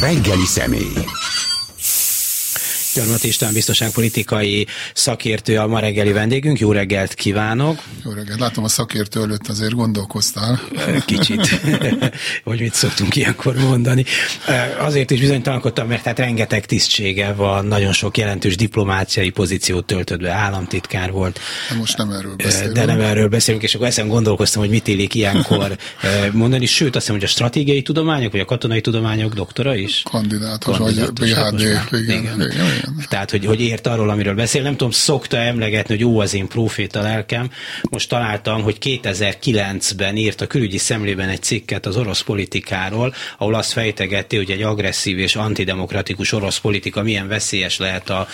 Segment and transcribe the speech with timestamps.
[0.00, 1.15] Reggeli személy.
[2.96, 6.58] Gyarmat István biztonságpolitikai szakértő a ma reggeli vendégünk.
[6.58, 7.82] Jó reggelt kívánok!
[8.04, 8.40] Jó reggelt!
[8.40, 10.60] Látom a szakértő előtt azért gondolkoztál.
[11.04, 11.60] Kicsit,
[12.44, 14.04] hogy mit szoktunk ilyenkor mondani.
[14.78, 20.30] Azért is bizonytalankodtam, mert hát rengeteg tisztsége van, nagyon sok jelentős diplomáciai pozíciót töltött be,
[20.30, 21.40] államtitkár volt.
[21.70, 22.74] De most nem erről beszélünk.
[22.74, 25.76] De nem erről beszélünk, és akkor ezen gondolkoztam, hogy mit illik ilyenkor
[26.32, 26.66] mondani.
[26.66, 30.02] Sőt, azt hiszem, hogy a stratégiai tudományok, vagy a katonai tudományok doktora is?
[30.10, 31.60] Kandidátos, Kandidátus vagy PHD.
[31.60, 32.85] Igen, igen, igen.
[32.92, 33.06] Igen.
[33.08, 34.62] Tehát, hogy, hogy ért arról, amiről beszél.
[34.62, 37.50] Nem tudom, szokta emlegetni, hogy jó az én proféta lelkem.
[37.82, 43.72] Most találtam, hogy 2009-ben írt a külügyi szemlében egy cikket az orosz politikáról, ahol azt
[43.72, 48.28] fejtegeti, hogy egy agresszív és antidemokratikus orosz politika milyen veszélyes lehet a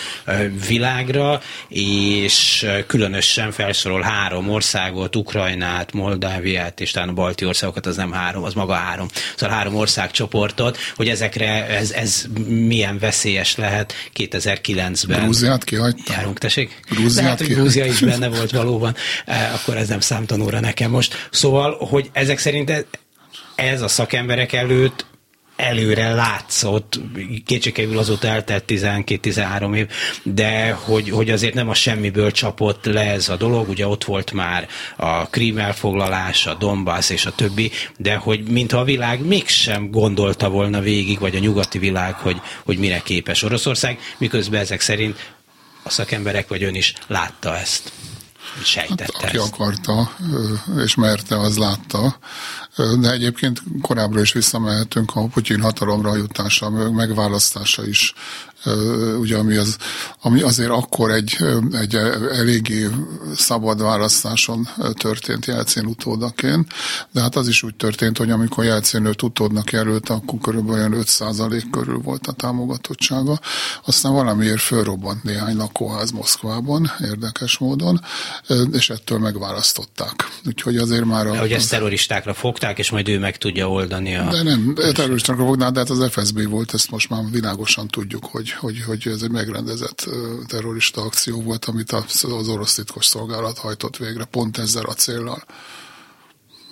[0.69, 8.13] világra, és különösen felsorol három országot, Ukrajnát, Moldáviát, és talán a balti országokat, az nem
[8.13, 9.09] három, az maga három.
[9.37, 15.21] Szóval három országcsoportot, hogy ezekre ez, ez milyen veszélyes lehet 2000 2009-ben.
[15.21, 16.13] Grúziát kihagyta?
[16.13, 16.81] Járunk, tessék?
[16.91, 18.95] Grúziát hát, hogy Grúzia is benne volt valóban,
[19.27, 21.29] e, akkor ez nem számtanúra nekem most.
[21.31, 22.87] Szóval, hogy ezek szerint
[23.55, 25.07] ez a szakemberek előtt
[25.63, 27.01] előre látszott,
[27.47, 29.87] kétségkívül azóta eltelt 12-13 év,
[30.23, 34.33] de hogy, hogy azért nem a semmiből csapott le ez a dolog, ugye ott volt
[34.33, 39.91] már a Krím elfoglalás, a Donbass és a többi, de hogy mintha a világ mégsem
[39.91, 45.33] gondolta volna végig, vagy a nyugati világ, hogy, hogy mire képes Oroszország, miközben ezek szerint
[45.83, 47.93] a szakemberek vagy ön is látta ezt
[48.65, 49.53] sejtette hát, aki ezt.
[49.53, 50.11] akarta
[50.85, 52.19] és merte, az látta.
[53.01, 58.15] De egyébként korábbra is visszamehetünk a Putyin hatalomra jutása, megválasztása is
[59.19, 59.77] ugye ami, az,
[60.23, 61.37] ami azért akkor egy,
[61.73, 61.95] egy
[62.33, 62.89] eléggé
[63.37, 66.73] szabad választáson történt Jelcén utódaként,
[67.13, 71.63] de hát az is úgy történt, hogy amikor Jelcén őt utódnak jelölt, akkor körülbelül 5%
[71.71, 73.41] körül volt a támogatottsága.
[73.85, 78.01] Aztán valamiért fölrobbant néhány lakóház Moszkvában, érdekes módon,
[78.73, 80.29] és ettől megválasztották.
[80.47, 81.27] Úgyhogy azért már...
[81.27, 84.31] A, de, hogy ezt terroristákra fogták, és majd ő meg tudja oldani a...
[84.31, 88.52] De nem, terroristákra fognak, de hát az FSB volt, ezt most már világosan tudjuk, hogy
[88.53, 90.09] hogy, hogy ez egy megrendezett
[90.47, 95.45] terrorista akció volt, amit az orosz titkos szolgálat hajtott végre, pont ezzel a céllal.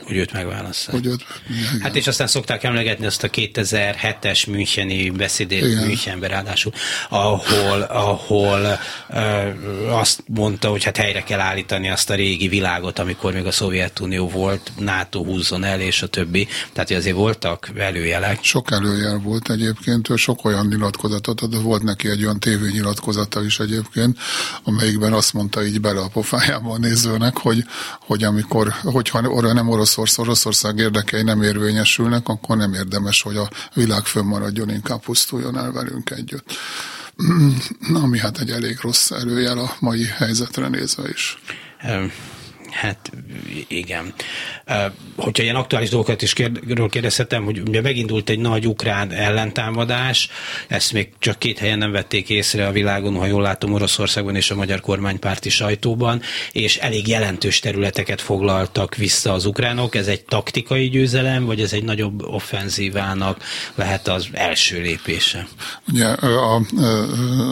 [0.04, 0.94] Hogy őt megválasszák.
[0.94, 1.80] Hogy őt, igen.
[1.80, 6.72] Hát és aztán szokták emlegetni azt a 2007-es Müncheni beszédét Münchenbe ráadásul,
[7.08, 8.78] ahol, ahol
[9.08, 9.50] ö,
[9.88, 14.28] azt mondta, hogy hát helyre kell állítani azt a régi világot, amikor még a Szovjetunió
[14.28, 16.48] volt, NATO húzzon el, és a többi.
[16.72, 18.38] Tehát, hogy azért voltak előjelek.
[18.42, 24.18] Sok előjel volt egyébként, sok olyan nyilatkozatot, de volt neki egy olyan tévőnyilatkozata is egyébként,
[24.62, 27.64] amelyikben azt mondta így bele a pofájába a nézőnek, hogy,
[28.00, 29.20] hogy amikor, hogyha
[29.52, 35.00] nem orosz Oroszország, Oroszország érdekei nem érvényesülnek, akkor nem érdemes, hogy a világ fönnmaradjon, inkább
[35.00, 36.52] pusztuljon el velünk együtt.
[38.02, 41.38] Ami hát egy elég rossz előjel a mai helyzetre nézve is.
[42.70, 43.10] Hát
[43.68, 44.14] igen.
[45.16, 50.28] Hogyha ilyen aktuális dolgokat is kérdről kérdezhetem, hogy ugye megindult egy nagy ukrán ellentámadás,
[50.68, 54.50] ezt még csak két helyen nem vették észre a világon, ha jól látom, Oroszországban és
[54.50, 56.22] a magyar kormánypárti sajtóban,
[56.52, 59.94] és elég jelentős területeket foglaltak vissza az ukránok.
[59.94, 63.42] Ez egy taktikai győzelem, vagy ez egy nagyobb offenzívának
[63.74, 65.48] lehet az első lépése?
[65.92, 66.62] Ugye a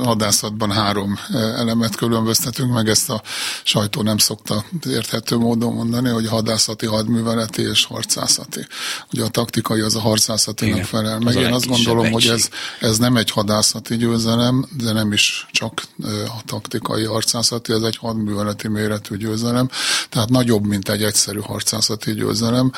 [0.04, 3.22] hadászatban három elemet különböztetünk, meg ezt a
[3.62, 4.64] sajtó nem szokta
[5.12, 8.66] érthető módon mondani, hogy hadászati, hadműveleti és harcászati.
[9.12, 11.34] Ugye a taktikai az a harcászatinak felel meg.
[11.34, 12.48] Én azt gondolom, hogy ez,
[12.80, 15.82] ez nem egy hadászati győzelem, de nem is csak
[16.26, 19.68] a taktikai harcászati, ez egy hadműveleti méretű győzelem,
[20.08, 22.72] tehát nagyobb, mint egy egyszerű harcászati győzelem.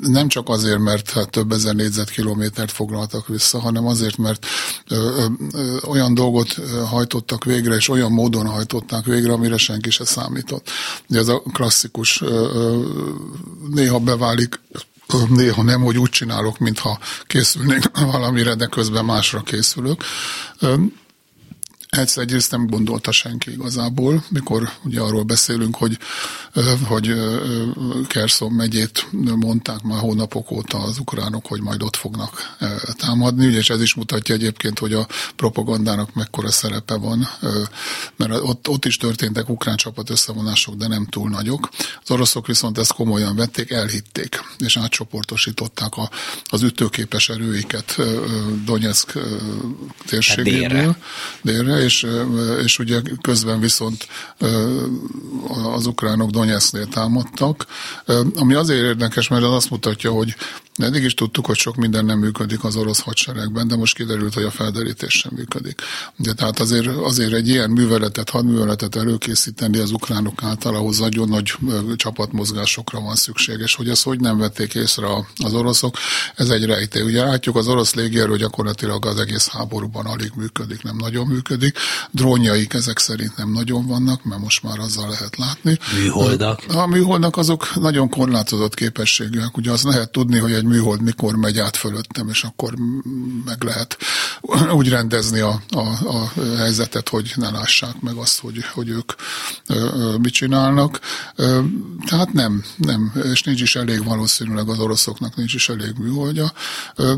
[0.00, 4.46] Nem csak azért, mert hát több ezer négyzetkilométert foglaltak vissza, hanem azért, mert
[5.82, 10.70] olyan dolgot hajtottak végre, és olyan módon hajtották végre, amire senki se számított.
[11.08, 12.22] Ugye ez a klasszikus
[13.70, 14.60] néha beválik
[15.28, 17.82] néha nem, hogy úgy csinálok, mintha készülnék
[18.12, 20.04] valamire, de közben másra készülök.
[21.96, 25.98] Egyszer egyrészt nem gondolta senki igazából, mikor ugye arról beszélünk, hogy,
[26.84, 27.14] hogy
[28.06, 29.06] Kerszon megyét
[29.36, 32.56] mondták már hónapok óta az ukránok, hogy majd ott fognak
[32.96, 35.06] támadni, és ez is mutatja egyébként, hogy a
[35.36, 37.28] propagandának mekkora szerepe van,
[38.16, 41.68] mert ott, ott is történtek ukrán csapat összevonások, de nem túl nagyok.
[42.02, 46.10] Az oroszok viszont ezt komolyan vették, elhitték, és átcsoportosították a,
[46.44, 47.96] az ütőképes erőiket
[48.64, 49.12] Donetsk
[50.06, 50.98] térségéből, hát délre.
[51.42, 52.06] délre és,
[52.64, 54.06] és ugye közben viszont
[55.74, 57.66] az ukránok Donetsknél támadtak,
[58.34, 60.34] ami azért érdekes, mert az azt mutatja, hogy
[60.76, 64.44] eddig is tudtuk, hogy sok minden nem működik az orosz hadseregben, de most kiderült, hogy
[64.44, 65.80] a felderítés sem működik.
[66.16, 71.54] De tehát azért, azért egy ilyen műveletet, hadműveletet előkészíteni az ukránok által, ahhoz nagyon nagy
[71.96, 73.74] csapatmozgásokra van szükséges.
[73.74, 75.06] Hogy ezt hogy nem vették észre
[75.44, 75.96] az oroszok,
[76.34, 77.02] ez egy rejtély.
[77.02, 81.78] Ugye látjuk az orosz légierő gyakorlatilag az egész háborúban alig működik, nem nagyon működik.
[82.10, 85.78] Drónjaik ezek szerint nem nagyon vannak, mert most már azzal lehet látni.
[85.94, 86.62] Műholdak?
[86.68, 89.56] A műholdak azok nagyon korlátozott képességűek.
[89.56, 92.74] Ugye azt lehet tudni, hogy egy műhold mikor megy át fölöttem, és akkor
[93.44, 93.96] meg lehet
[94.72, 99.12] úgy rendezni a, a, a helyzetet, hogy ne lássák meg azt, hogy, hogy ők
[100.18, 101.00] mit csinálnak.
[102.06, 106.52] Tehát nem, nem, és nincs is elég valószínűleg az oroszoknak nincs is elég műholdja.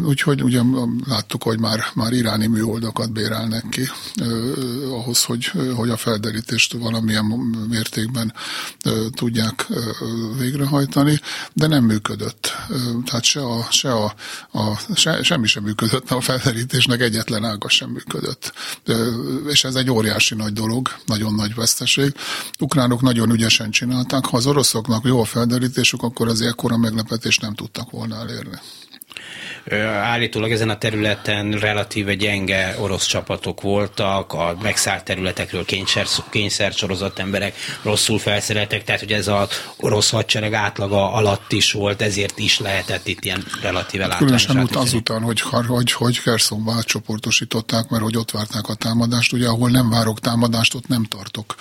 [0.05, 0.61] Úgyhogy ugye
[1.07, 3.89] láttuk, hogy már, már iráni műholdakat bérelnek ki
[4.91, 7.25] ahhoz, hogy, hogy a felderítést valamilyen
[7.69, 8.33] mértékben
[9.11, 9.67] tudják
[10.39, 11.21] végrehajtani,
[11.53, 12.53] de nem működött.
[13.05, 14.15] Tehát se a, se a,
[14.53, 18.53] a se, semmi sem működött, a felderítésnek egyetlen ága sem működött.
[19.49, 22.15] És ez egy óriási nagy dolog, nagyon nagy veszteség.
[22.59, 27.55] Ukránok nagyon ügyesen csinálták, ha az oroszoknak jó a felderítésük, akkor az ekkora meglepetést nem
[27.55, 28.59] tudtak volna elérni.
[30.03, 37.19] Állítólag ezen a területen relatíve gyenge orosz csapatok voltak, a megszállt területekről kényszer, kényszer sorozott
[37.19, 42.59] emberek rosszul felszereltek, tehát hogy ez az orosz hadsereg átlaga alatt is volt, ezért is
[42.59, 48.17] lehetett itt ilyen relatíve hát Különösen út azután, hogy, hogy, hogy Kerszonba átcsoportosították, mert hogy
[48.17, 51.55] ott várták a támadást, ugye ahol nem várok támadást, ott nem tartok,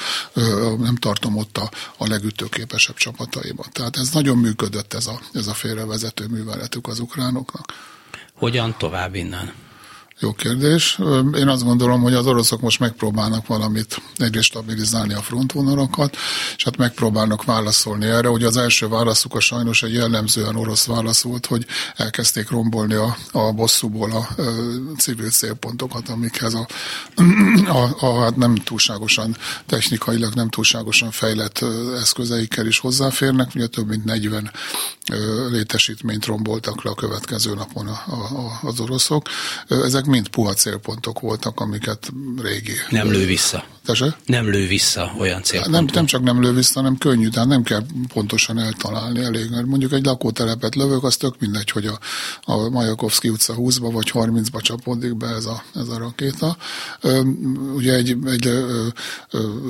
[0.79, 3.65] nem tartom ott a, a legütőképesebb csapataiban.
[3.71, 7.95] Tehát ez nagyon működött ez a, ez a félrevezető műveletük az ukránoknak.
[8.37, 9.53] Hogyan tovább innen?
[10.19, 10.99] Jó kérdés.
[11.35, 16.17] Én azt gondolom, hogy az oroszok most megpróbálnak valamit egyrészt stabilizálni a frontvonalakat,
[16.55, 18.29] és hát megpróbálnak válaszolni erre.
[18.29, 21.65] Ugye az első válaszuk a sajnos egy jellemzően orosz válasz volt, hogy
[21.95, 26.67] elkezdték rombolni a, a bosszúból a, a civil célpontokat, amikhez a,
[27.79, 31.65] a, a hát nem túlságosan, technikailag nem túlságosan fejlett
[32.01, 33.51] eszközeikkel is hozzáférnek.
[33.55, 34.51] Ugye több mint 40
[35.51, 39.27] létesítményt romboltak le a következő napon a, a, az oroszok.
[39.67, 42.11] Ezek mind puha célpontok voltak, amiket
[42.41, 42.73] régi.
[42.89, 43.65] Nem lő vissza.
[43.87, 44.17] Tese?
[44.25, 45.81] Nem lő vissza olyan célpontok.
[45.81, 49.49] Nem, nem csak nem lő vissza, hanem könnyű, tehát nem kell pontosan eltalálni elég.
[49.49, 51.99] Mert mondjuk egy lakótelepet lövök, az tök mindegy, hogy a,
[52.41, 56.57] a Majakovszki utca 20-ba vagy 30-ba csapódik be ez a, ez a rakéta.
[57.75, 58.49] Ugye egy, egy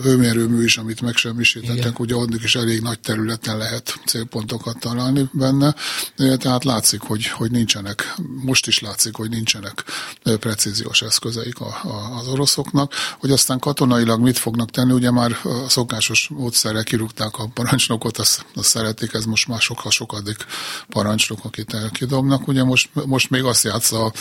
[0.04, 5.76] hőmérőmű is, amit megsemmisítettek, ugye addig is elég nagy területen lehet célpontokat találni benne,
[6.16, 9.84] tehát látszik, hogy, hogy nincsenek, most is látszik, hogy nincsenek
[10.36, 11.56] precíziós eszközeik
[12.20, 17.48] az oroszoknak, hogy aztán katonailag mit fognak tenni, ugye már a szokásos módszerrel kirúgták a
[17.54, 20.46] parancsnokot, azt, azt szeretik, ez most már sokkal sokadik
[20.90, 24.12] parancsnok, akit elkidobnak, ugye most, most még azt játsza a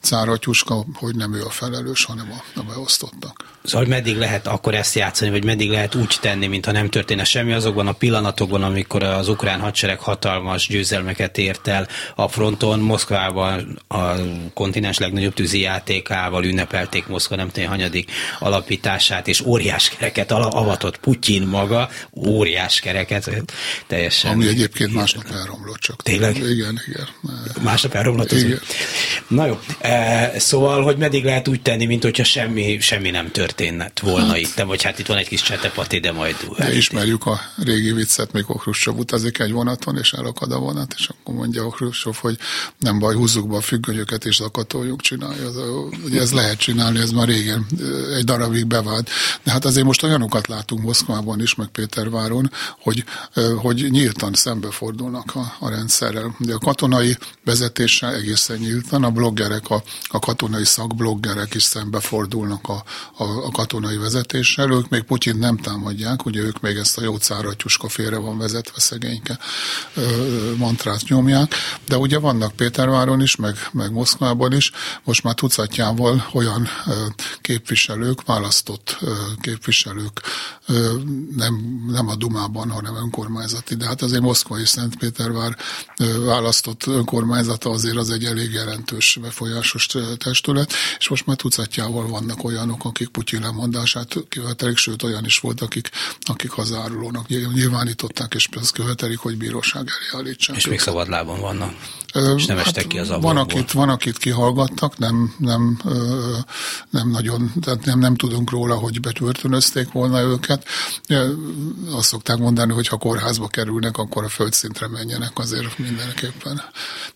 [0.00, 3.44] cáratyuska, hogy nem ő a felelős, hanem a, a beosztottak.
[3.66, 7.52] Szóval meddig lehet akkor ezt játszani, vagy meddig lehet úgy tenni, mintha nem történne semmi
[7.52, 14.12] azokban a pillanatokban, amikor az ukrán hadsereg hatalmas győzelmeket ért el a fronton, Moszkvában a
[14.54, 21.42] kontinens legnagyobb tűzi játékával ünnepelték Moszkva nem tudom, hanyadik alapítását, és óriás kereket avatott Putyin
[21.42, 21.90] maga,
[22.26, 23.30] óriás kereket,
[23.86, 24.30] teljesen.
[24.30, 26.02] Ami egyébként másnap elromlott csak.
[26.02, 26.36] Tényleg?
[26.36, 27.08] Igen, igen.
[27.62, 28.60] Másnap elromlott az igen.
[29.28, 34.00] Na jó, e, szóval, hogy meddig lehet úgy tenni, mint hogyha semmi, semmi nem történt
[34.00, 36.36] volna hát, itt, vagy hát itt van egy kis csetepati, de majd...
[36.56, 41.08] De ismerjük a régi viccet, mikor Khrushchev utazik egy vonaton, és elakad a vonat, és
[41.08, 42.38] akkor mondja a Khrushchev, hogy
[42.78, 45.45] nem baj, húzzuk be a függönyöket, és zakatoljuk, csinálja.
[46.04, 47.66] Ugye ez lehet csinálni, ez már régen
[48.14, 49.10] egy darabig bevált.
[49.42, 52.50] De hát azért most olyanokat látunk Moszkvában is, meg Péterváron,
[52.80, 53.04] hogy,
[53.56, 56.36] hogy nyíltan szembefordulnak a, a rendszerrel.
[56.40, 62.84] Ugye a katonai vezetéssel egészen nyíltan, a bloggerek, a, a katonai szakbloggerek is szembefordulnak a,
[63.16, 64.70] a, a katonai vezetéssel.
[64.70, 68.80] Ők még Putyin nem támadják, ugye ők még ezt a jó cáratyuska félre van vezetve
[68.80, 69.38] szegényke
[70.56, 71.54] mantrát nyomják,
[71.88, 74.72] de ugye vannak Péterváron is, meg, meg Moszkvában is,
[75.04, 76.68] most már tucatjával olyan
[77.40, 78.98] képviselők, választott
[79.40, 80.20] képviselők,
[81.36, 85.56] nem, nem a Dumában, hanem önkormányzati, de hát azért Moszkva és Szentpétervár
[86.24, 92.84] választott önkormányzata azért az egy elég jelentős befolyásos testület, és most már tucatjával vannak olyanok,
[92.84, 95.90] akik Putyin lemondását követelik, sőt olyan is volt, akik,
[96.20, 100.56] akik hazárulónak nyilvánították, és ezt követelik, hogy bíróság elé állítsák.
[100.56, 101.74] És még szabadlában vannak.
[102.36, 105.80] És nem hát ki az van akit, van, akit kihallgattak, nem, nem,
[106.90, 110.64] nem nagyon, tehát nem, nem tudunk róla, hogy bebörtönözték volna őket.
[111.90, 116.62] Azt szokták mondani, hogy ha kórházba kerülnek, akkor a földszintre menjenek azért mindenképpen.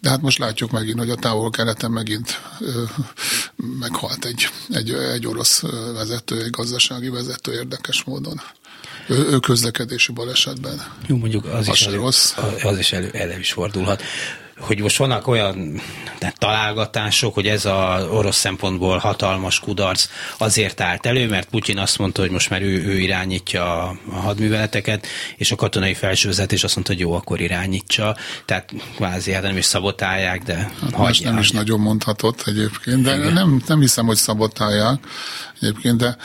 [0.00, 2.40] De hát most látjuk megint, hogy a távol-keleten megint
[3.57, 5.62] meghalt egy, egy, egy orosz
[5.95, 8.40] vezető, egy gazdasági vezető érdekes módon
[9.11, 10.85] ő közlekedési balesetben.
[11.07, 12.37] Jó, mondjuk az, az is, elő, rossz.
[12.62, 14.02] az is elő, elő is fordulhat
[14.61, 15.81] hogy most vannak olyan
[16.38, 22.21] találgatások, hogy ez az orosz szempontból hatalmas kudarc azért állt elő, mert Putyin azt mondta,
[22.21, 27.02] hogy most már ő, ő irányítja a hadműveleteket, és a katonai felsővezetés azt mondta, hogy
[27.02, 28.17] jó, akkor irányítsa.
[28.45, 31.33] Tehát kvázi hát nem is szabotálják, de hát hagyják.
[31.33, 34.99] Nem is nagyon mondhatott egyébként, de nem, nem hiszem, hogy szabotálják
[35.61, 36.17] egyébként, de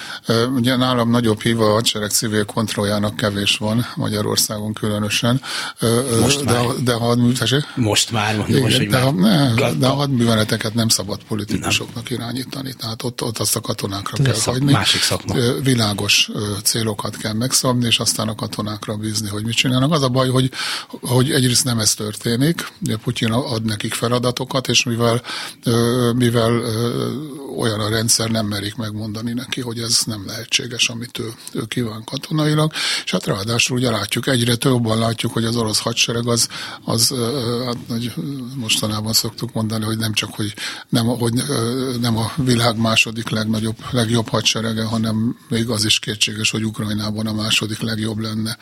[0.56, 5.42] ugye nálam nagyobb híva a hadsereg civil kontrolljának kevés van Magyarországon különösen.
[6.22, 6.65] Most de, már.
[6.84, 7.63] de hadműveletesek?
[7.75, 9.53] Most már, most, hogy de, már...
[9.53, 12.20] ne, de a hadműveleteket nem szabad politikusoknak nem.
[12.20, 14.72] irányítani, tehát ott, ott azt a katonákra de kell szak, hagyni.
[14.72, 15.36] Másik szakma.
[15.62, 16.29] Világos
[16.63, 19.91] célokat kell megszabni, és aztán a katonákra bízni, hogy mit csinálnak.
[19.91, 20.51] Az a baj, hogy,
[20.88, 25.22] hogy egyrészt nem ez történik, Putyin ad nekik feladatokat, és mivel,
[26.15, 26.62] mivel
[27.58, 32.03] olyan a rendszer, nem merik megmondani neki, hogy ez nem lehetséges, amit ő, ő kíván
[32.03, 32.72] katonailag.
[33.05, 36.48] És hát ráadásul ugye látjuk, egyre többen látjuk, hogy az orosz hadsereg az,
[36.84, 37.13] az
[37.65, 38.13] hát, hogy
[38.55, 40.53] mostanában szoktuk mondani, hogy nem csak, hogy
[40.89, 41.34] nem, hogy
[42.01, 47.34] nem a világ második legnagyobb, legjobb hadserege, hanem még az is kétséges, hogy Ukrajnában a
[47.34, 48.57] második legjobb lenne.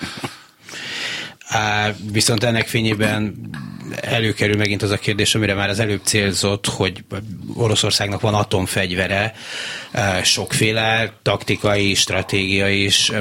[2.11, 3.35] Viszont ennek fényében
[4.01, 7.03] előkerül megint az a kérdés, amire már az előbb célzott, hogy
[7.55, 9.33] Oroszországnak van atomfegyvere,
[10.23, 13.11] sokféle taktikai, stratégiai is,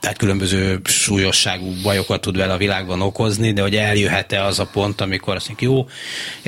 [0.00, 5.00] tehát különböző súlyosságú bajokat tud vele a világban okozni, de hogy eljöhet-e az a pont,
[5.00, 5.88] amikor azt mondjuk, jó,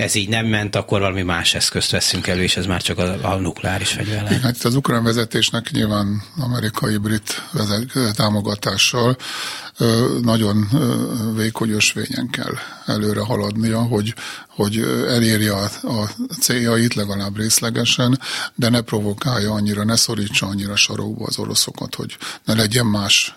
[0.04, 3.16] ez így nem ment, akkor valami más eszközt veszünk elő, és ez már csak a,
[3.22, 4.40] a nukleáris fegyver lehet.
[4.40, 7.42] Hát az ukrán vezetésnek nyilván amerikai-brit
[8.14, 9.16] támogatással
[10.22, 10.68] nagyon
[11.36, 12.54] vékony ösvényen kell
[12.86, 14.14] előre haladnia, hogy,
[14.48, 16.10] hogy elérje a, a
[16.40, 18.20] céljait legalább részlegesen,
[18.54, 23.36] de ne provokálja annyira, ne szorítsa annyira sarokba az oroszokat, hogy ne legyen más,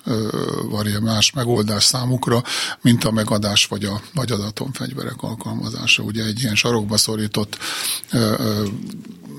[0.70, 2.44] vagy más megoldás számukra,
[2.82, 6.04] mint a megadás vagy, a, vagy az atomfegyverek alkalmazása.
[6.04, 7.58] Ugye egy ilyen sarokba szorított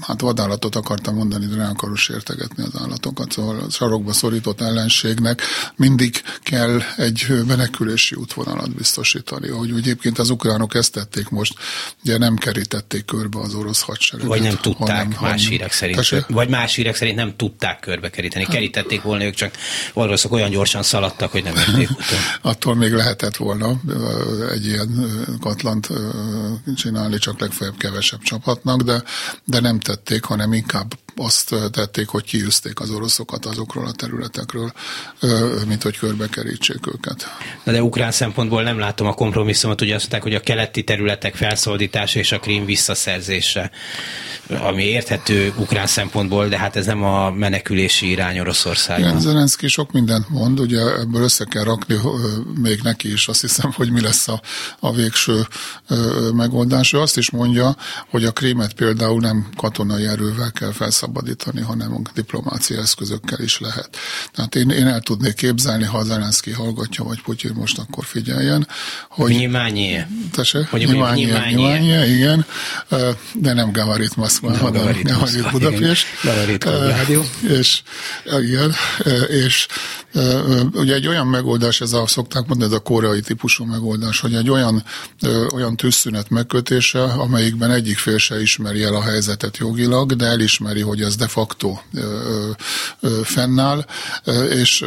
[0.00, 5.42] hát vadállatot akartam mondani, de nem akarom sértegetni az állatokat, szóval a sarokba szorított ellenségnek
[5.76, 9.48] mindig kell egy menekülési útvonalat biztosítani.
[9.48, 11.54] Ahogy egyébként az ukránok ezt tették most,
[12.04, 14.28] ugye nem kerítették körbe az orosz hadsereget.
[14.28, 15.98] Vagy nem tudták hanem, más hanem, hírek szerint.
[15.98, 16.24] Tesse?
[16.28, 18.44] Vagy más hírek szerint nem tudták körbe keríteni.
[18.44, 19.54] Hát, Kerítették volna ők, csak
[19.92, 21.88] oroszok olyan gyorsan szaladtak, hogy nem érték
[22.42, 23.80] Attól még lehetett volna
[24.52, 25.06] egy ilyen
[25.40, 25.88] katlant
[26.76, 29.02] csinálni, csak legfeljebb kevesebb csapatnak, de,
[29.44, 34.72] de nem tették, hanem inkább azt tették, hogy kiűzték az oroszokat azokról a területekről,
[35.66, 37.26] mint hogy körbekerítsék őket.
[37.64, 41.34] Na de ukrán szempontból nem látom a kompromisszumot, ugye azt mondták, hogy a keleti területek
[41.34, 43.70] felszóldítása és a krím visszaszerzése,
[44.60, 49.08] ami érthető ukrán szempontból, de hát ez nem a menekülési irány Oroszországban.
[49.08, 51.96] Igen, Zelenszky sok mindent mond, ugye ebből össze kell rakni
[52.54, 54.40] még neki is, azt hiszem, hogy mi lesz a,
[54.80, 55.46] a végső
[56.34, 56.92] megoldás.
[56.92, 57.76] Ő azt is mondja,
[58.10, 63.96] hogy a krímet például nem katonai erővel kell felszabadítani, felszabadítani, hanem diplomácia eszközökkel is lehet.
[64.32, 68.68] Tehát én, én el tudnék képzelni, ha Zelenszky hallgatja, vagy Putyin most akkor figyeljen,
[69.08, 69.30] hogy...
[69.30, 70.06] Nyilvánnyé.
[70.32, 70.68] Tese?
[70.72, 72.46] Nyilvánnyé, igen.
[73.34, 76.06] De nem Gavarit Moszkva, hanem Gavarit Budapest.
[76.22, 77.24] Gavarit Rádió.
[77.48, 77.82] És,
[78.40, 78.74] igen,
[79.28, 79.66] és
[80.72, 84.50] ugye egy olyan megoldás, ez a, szokták mondani, ez a koreai típusú megoldás, hogy egy
[84.50, 84.84] olyan,
[85.54, 90.97] olyan tűzszünet megkötése, amelyikben egyik fél se ismeri el a helyzetet jogilag, de elismeri, hogy
[91.02, 91.78] ez de facto
[93.22, 93.84] fennáll,
[94.50, 94.84] és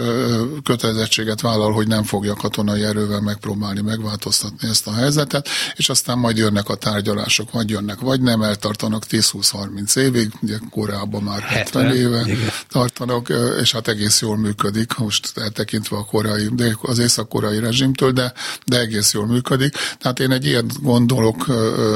[0.63, 6.38] kötelezettséget vállal, hogy nem fogja katonai erővel megpróbálni megváltoztatni ezt a helyzetet, és aztán majd
[6.38, 11.96] jönnek a tárgyalások, vagy jönnek, vagy nem, eltartanak 10-20-30 évig, ugye Koreában már 70, 70
[11.96, 12.50] éve igen.
[12.70, 18.34] tartanak, és hát egész jól működik, most eltekintve a korai, de az észak-korai rezsimtől, de,
[18.65, 19.75] de egész jól működik.
[20.00, 21.48] Tehát én egy ilyen gondolok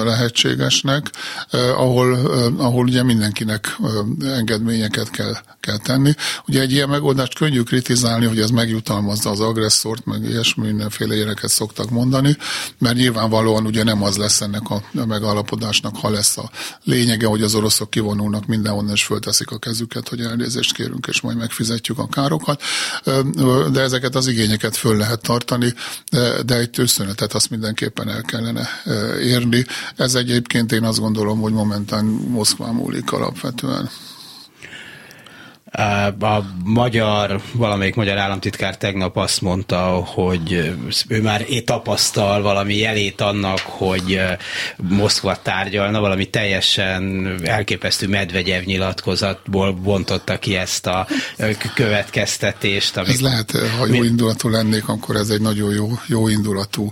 [0.04, 1.12] lehetségesnek,
[1.52, 2.14] ahol,
[2.58, 3.78] ahol ugye mindenkinek
[4.22, 6.14] engedményeket kell, kell tenni.
[6.48, 11.50] Ugye egy ilyen megoldást könnyű kritizálni, hogy ez megjutalmazza az agresszort, meg ilyesmi mindenféle éreket
[11.50, 12.38] szoktak mondani,
[12.78, 16.52] mert nyilvánvalóan ugye nem az lesz ennek a megállapodásnak, ha lesz a
[16.84, 21.38] lényege, hogy az oroszok kivonulnak mindenhonnan és fölteszik a kezüket, hogy elnézést kérünk, és majd
[21.38, 22.62] megfizetjük a károkat,
[23.72, 25.74] de ezeket az igényeket föl lehet tartani,
[26.46, 28.68] de egy tőszönetet azt mindenképpen el kellene
[29.22, 29.66] érni.
[29.96, 33.85] Ez egyébként én azt gondolom, hogy momentán Moszkván múlik alapvetően.
[36.20, 40.74] A magyar, valamelyik magyar államtitkár tegnap azt mondta, hogy
[41.08, 44.22] ő már tapasztal valami jelét annak, hogy
[44.78, 51.08] Moszkva tárgyalna, valami teljesen elképesztő Medvegyev nyilatkozatból bontotta ki ezt a
[51.74, 52.98] következtetést.
[52.98, 53.10] Amit...
[53.10, 56.92] Ez lehet, ha jó indulatú lennék, akkor ez egy nagyon jó, jó indulatú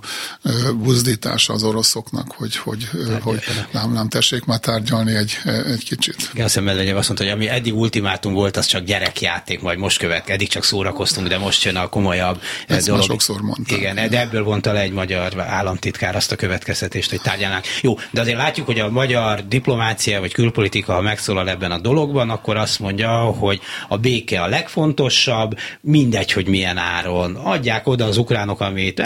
[0.75, 2.90] buzdítás az oroszoknak, hogy, hogy,
[3.22, 6.30] hogy nem, nem tessék már tárgyalni egy, egy kicsit.
[6.34, 9.98] Igen, azt Medvegyev azt mondta, hogy ami eddig ultimátum volt, az csak gyerekjáték, majd most
[9.98, 13.03] követ, eddig csak szórakoztunk, de most jön a komolyabb Ezt dolog.
[13.03, 13.77] sokszor mondtam.
[13.77, 17.65] Igen, de ebből vonta le egy magyar államtitkár azt a következtetést, hogy tárgyalnánk.
[17.82, 22.30] Jó, de azért látjuk, hogy a magyar diplomácia vagy külpolitika, ha megszólal ebben a dologban,
[22.30, 27.36] akkor azt mondja, hogy a béke a legfontosabb, mindegy, hogy milyen áron.
[27.36, 29.01] Adják oda az ukránok, amit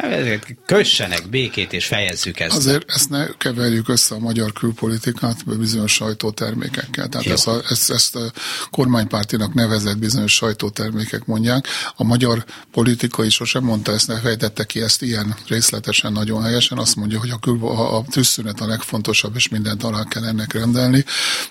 [0.65, 2.55] kössenek békét, és fejezzük ezt.
[2.55, 7.07] Azért ezt ne keverjük össze a magyar külpolitikát bizonyos sajtótermékekkel.
[7.07, 8.31] Tehát ezt, a, ezt, ezt a
[8.69, 11.67] kormánypártinak nevezett bizonyos sajtótermékek mondják.
[11.95, 16.77] A magyar politika is sosem mondta ezt, ne fejtette ki ezt ilyen részletesen, nagyon helyesen.
[16.77, 20.53] Azt mondja, hogy a, kül, a, a tűzszünet a legfontosabb, és mindent alá kell ennek
[20.53, 21.05] rendelni.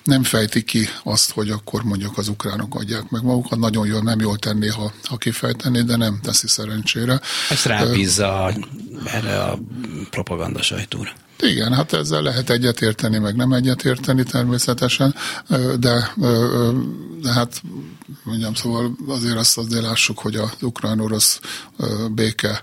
[0.05, 3.59] Nem fejti ki azt, hogy akkor mondjuk az ukránok adják meg magukat.
[3.59, 7.21] Nagyon jól, nem jól tenni, ha, ha kifejteni, de nem teszi szerencsére.
[7.51, 8.53] Ezt rábízza
[9.05, 9.59] erre a
[10.11, 11.11] propaganda sajtóra.
[11.41, 15.15] Igen, hát ezzel lehet egyetérteni, meg nem egyetérteni természetesen,
[15.79, 16.13] de,
[17.23, 17.63] de hát
[18.23, 21.41] mondjam, szóval azért azt azért lássuk, hogy az ukrán-orosz
[22.11, 22.63] béke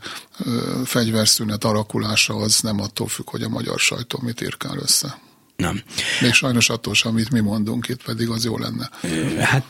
[0.85, 5.19] fegyverszünet alakulása az nem attól függ, hogy a magyar sajtó mit írkál össze.
[5.55, 5.81] Nem.
[6.21, 8.89] Még sajnos attól sem, amit mi mondunk itt, pedig az jó lenne.
[9.39, 9.65] Hát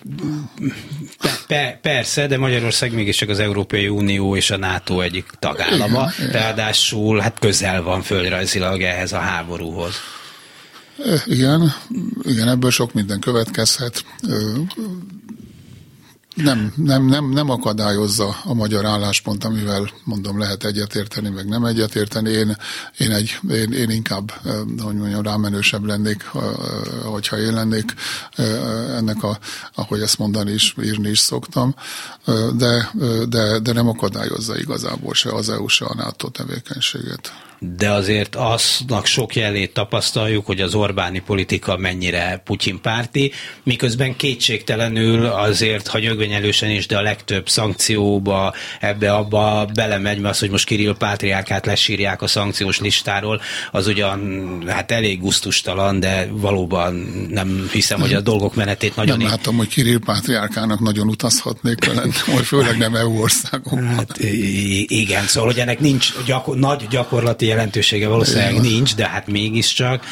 [1.48, 7.20] pe, persze, de Magyarország mégiscsak az Európai Unió és a NATO egyik tagállama, igen, ráadásul
[7.20, 9.94] hát közel van földrajzilag ehhez a háborúhoz.
[11.26, 11.74] Igen,
[12.22, 14.06] igen, ebből sok minden következhet
[16.34, 22.30] nem, nem, nem, nem akadályozza a magyar álláspont, amivel mondom lehet egyetérteni, meg nem egyetérteni.
[22.30, 22.58] Én,
[22.98, 26.42] én, egy, én, én inkább, eh, hogy mondjam, rámenősebb lennék, eh,
[27.04, 27.94] hogyha én lennék
[28.32, 29.40] eh, ennek, a,
[29.76, 31.76] ahogy ezt mondani is, írni is szoktam,
[32.56, 32.92] de,
[33.30, 37.32] de, de nem akadályozza igazából se az EU, se a NATO tevékenységét
[37.78, 43.32] de azért aznak sok jelét tapasztaljuk, hogy az Orbáni politika mennyire Putyin párti,
[43.64, 50.40] miközben kétségtelenül azért, ha nyögvenyelősen is, de a legtöbb szankcióba, ebbe abba belemegy, mert az,
[50.40, 56.94] hogy most Kirill Pátriákát lesírják a szankciós listáról, az ugyan hát elég guztustalan, de valóban
[57.30, 59.18] nem hiszem, hogy a dolgok menetét nagyon...
[59.18, 62.12] Nem látom, hogy Kirill Pátriákának nagyon utazhatnék vele,
[62.44, 63.96] főleg nem EU országokban.
[63.96, 64.18] Hát,
[64.88, 70.06] igen, szóval, hogy ennek nincs gyakor- nagy gyakorlati jelentősége valószínűleg nincs, de hát mégiscsak,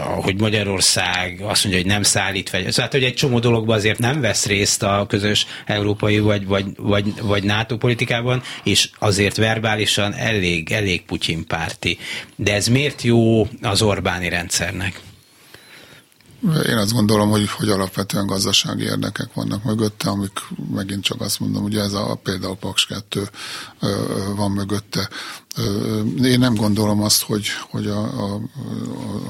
[0.00, 2.60] hogy Magyarország azt mondja, hogy nem szállít fel.
[2.60, 6.64] Szóval, hát, hogy egy csomó dologban azért nem vesz részt a közös európai vagy, vagy,
[6.76, 11.98] vagy, vagy NATO politikában, és azért verbálisan elég, elég Putyin párti.
[12.36, 15.00] De ez miért jó az Orbáni rendszernek?
[16.42, 20.40] Én azt gondolom, hogy, hogy alapvetően gazdasági érdekek vannak mögötte, amik
[20.74, 23.28] megint csak azt mondom, hogy ez a például Paks 2
[24.36, 25.08] van mögötte.
[26.22, 28.40] Én nem gondolom azt, hogy, hogy a, a,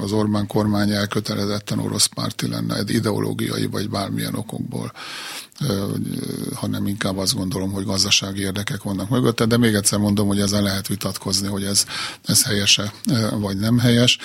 [0.01, 4.91] az Orbán kormány elkötelezetten orosz párti lenne, ideológiai vagy bármilyen okokból
[6.53, 10.61] hanem inkább azt gondolom, hogy gazdasági érdekek vannak mögötte, de még egyszer mondom, hogy ezzel
[10.61, 11.85] lehet vitatkozni, hogy ez,
[12.25, 12.93] ez helyese
[13.39, 14.17] vagy nem helyes.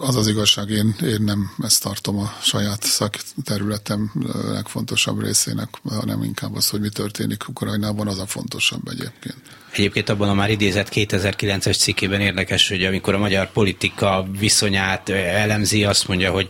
[0.00, 4.12] Az az igazság, én, én nem ezt tartom a saját szakterületem
[4.52, 9.36] legfontosabb részének, hanem inkább az, hogy mi történik Ukrajnában, az a fontosabb egyébként.
[9.72, 15.84] Egyébként abban a már idézett 2009-es cikkében érdekes, hogy amikor a magyar politika viszonyát elemzi,
[15.84, 16.48] azt mondja, hogy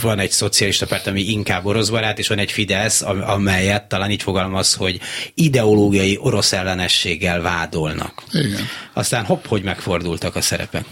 [0.00, 4.74] van egy szocialista párt, ami inkább oroszbarát, és van egy Fidesz, amelyet talán így fogalmaz,
[4.74, 5.00] hogy
[5.34, 8.22] ideológiai orosz ellenességgel vádolnak.
[8.32, 8.66] Igen.
[8.92, 10.84] Aztán hopp, hogy megfordultak a szerepek.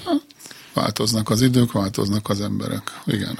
[0.75, 3.01] Változnak az idők, változnak az emberek.
[3.07, 3.39] Igen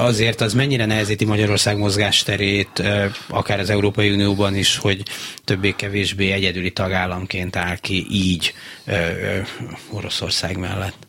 [0.00, 2.82] azért az mennyire nehezíti Magyarország mozgásterét,
[3.28, 5.02] akár az Európai Unióban is, hogy
[5.44, 8.54] többé-kevésbé egyedüli tagállamként áll ki így
[9.90, 11.06] Oroszország mellett?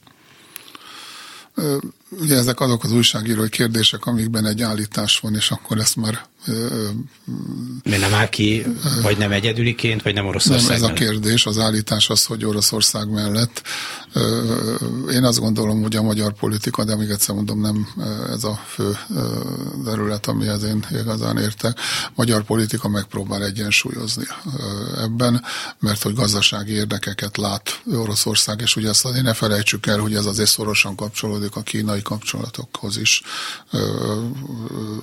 [2.10, 6.26] Ugye ezek azok az újságírói kérdések, amikben egy állítás van, és akkor ezt már
[7.84, 8.66] Miért nem áll ki,
[9.02, 10.98] vagy nem egyedüliként, vagy nem Oroszország Nem, ez mellett?
[10.98, 13.62] a kérdés, az állítás az, hogy Oroszország mellett.
[15.12, 17.88] Én azt gondolom, hogy a magyar politika, de még egyszer mondom, nem
[18.32, 18.98] ez a fő
[19.86, 21.80] terület, amihez én igazán értek.
[22.16, 24.24] Magyar politika megpróbál egyensúlyozni
[24.98, 25.44] ebben,
[25.80, 30.50] mert hogy gazdasági érdekeket lát Oroszország, és ugye ezt ne felejtsük el, hogy ez azért
[30.50, 33.22] szorosan kapcsolódik a kínai kapcsolatokhoz is,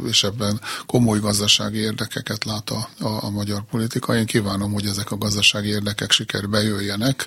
[0.08, 4.16] és ebben komoly gazdasági érdekeket lát a, a, a magyar politika.
[4.16, 7.26] Én kívánom, hogy ezek a gazdasági érdekek sikerbe jöjjenek,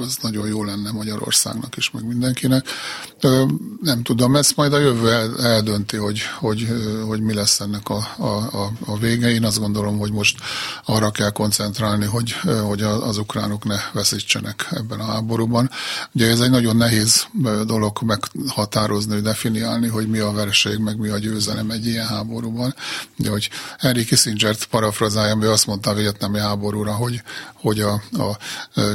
[0.00, 2.66] az nagyon jó lenne Magyarországnak is, meg mindenkinek.
[3.82, 6.68] Nem tudom, ezt majd a jövő eldönti, hogy, hogy,
[7.06, 9.30] hogy mi lesz ennek a, a, a vége.
[9.30, 10.38] Én azt gondolom, hogy most
[10.84, 12.32] arra kell koncentrálni, hogy,
[12.66, 15.70] hogy az ukránok ne veszítsenek ebben a háborúban.
[16.14, 17.26] Ugye ez egy nagyon nehéz
[17.66, 22.74] dolog meghatározni, definiálni, hogy mi a vereség, meg mi a győzelem egy ilyen háborúban.
[23.18, 27.22] Ugye, hogy Henry Kissinger-t parafrazáljam, ő azt mondta a vietnami háborúra, hogy,
[27.54, 28.29] hogy a, a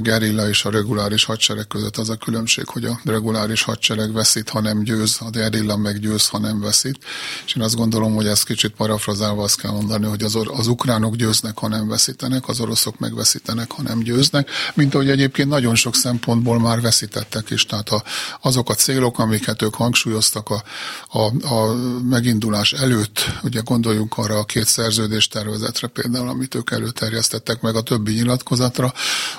[0.01, 4.61] gerilla és a reguláris hadsereg között az a különbség, hogy a reguláris hadsereg veszít, ha
[4.61, 6.97] nem győz, a gerilla meg győz, ha nem veszít.
[7.45, 11.15] És én azt gondolom, hogy ezt kicsit parafrazálva azt kell mondani, hogy az, az ukránok
[11.15, 15.95] győznek, ha nem veszítenek, az oroszok megveszítenek, ha nem győznek, mint ahogy egyébként nagyon sok
[15.95, 17.65] szempontból már veszítettek is.
[17.65, 18.03] Tehát a,
[18.41, 20.63] azok a célok, amiket ők hangsúlyoztak a,
[21.09, 21.75] a, a
[22.09, 27.81] megindulás előtt, ugye gondoljunk arra a két szerződés tervezetre például, amit ők előterjesztettek, meg a
[27.81, 28.93] többi nyilatkozatra,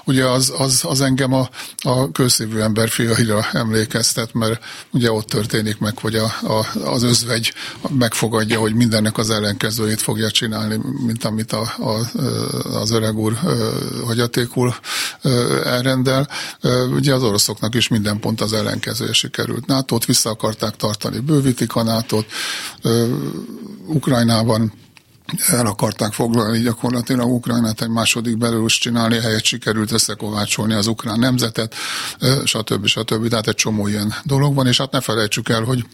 [0.05, 1.49] ugye az, az, az engem a,
[1.83, 7.53] a közszívű ember fiaira emlékeztet, mert ugye ott történik meg, hogy a, a, az özvegy
[7.89, 12.19] megfogadja, hogy mindennek az ellenkezőjét fogja csinálni, mint amit a, a,
[12.77, 13.39] az öreg úr
[14.05, 14.75] hagyatékul
[15.65, 16.29] elrendel.
[16.95, 19.67] Ugye az oroszoknak is minden pont az ellenkezője sikerült.
[19.67, 22.27] NATO-t vissza akarták tartani, bővítik a NATO-t.
[23.87, 24.73] Ukrajnában
[25.47, 31.75] el akarták foglalni gyakorlatilag Ukrajnát egy második belős csinálni, helyet sikerült összekovácsolni az ukrán nemzetet,
[32.45, 32.87] stb.
[32.87, 33.29] stb.
[33.29, 35.87] Tehát egy csomó ilyen dolog van, és hát ne felejtsük el, hogy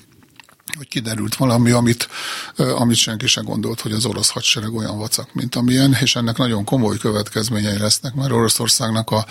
[0.76, 2.08] hogy kiderült valami, amit,
[2.56, 6.64] amit senki sem gondolt, hogy az orosz hadsereg olyan vacak, mint amilyen, és ennek nagyon
[6.64, 9.26] komoly következményei lesznek, mert Oroszországnak a,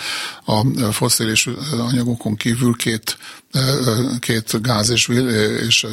[0.45, 3.17] a foszilis anyagokon kívül két
[4.19, 5.07] két gáz és,
[5.67, 5.85] és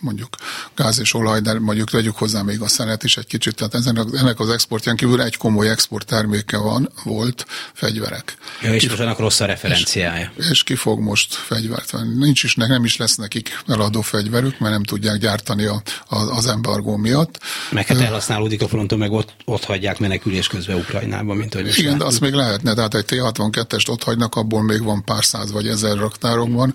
[0.00, 0.36] mondjuk
[0.74, 4.40] gáz és olaj, de mondjuk tegyük hozzá még a szenet is egy kicsit, tehát ennek
[4.40, 8.36] az exportján kívül egy komoly export terméke van, volt fegyverek.
[8.62, 10.32] Ja, és ki, most annak rossz a referenciája.
[10.36, 12.14] És, és ki fog most fegyvert venni?
[12.18, 16.46] Nincs is, nem is lesz nekik eladó fegyverük, mert nem tudják gyártani a, a, az
[16.46, 17.38] embargó miatt.
[17.70, 21.98] Meg hát elhasználódik a fronton, meg ott, ott hagyják menekülés közben Ukrajnában, mint hogy Igen,
[21.98, 25.68] de azt még lehetne, tehát egy T-62-est ott hagynak, abból még van pár száz vagy
[25.68, 26.74] ezer raktárok, van,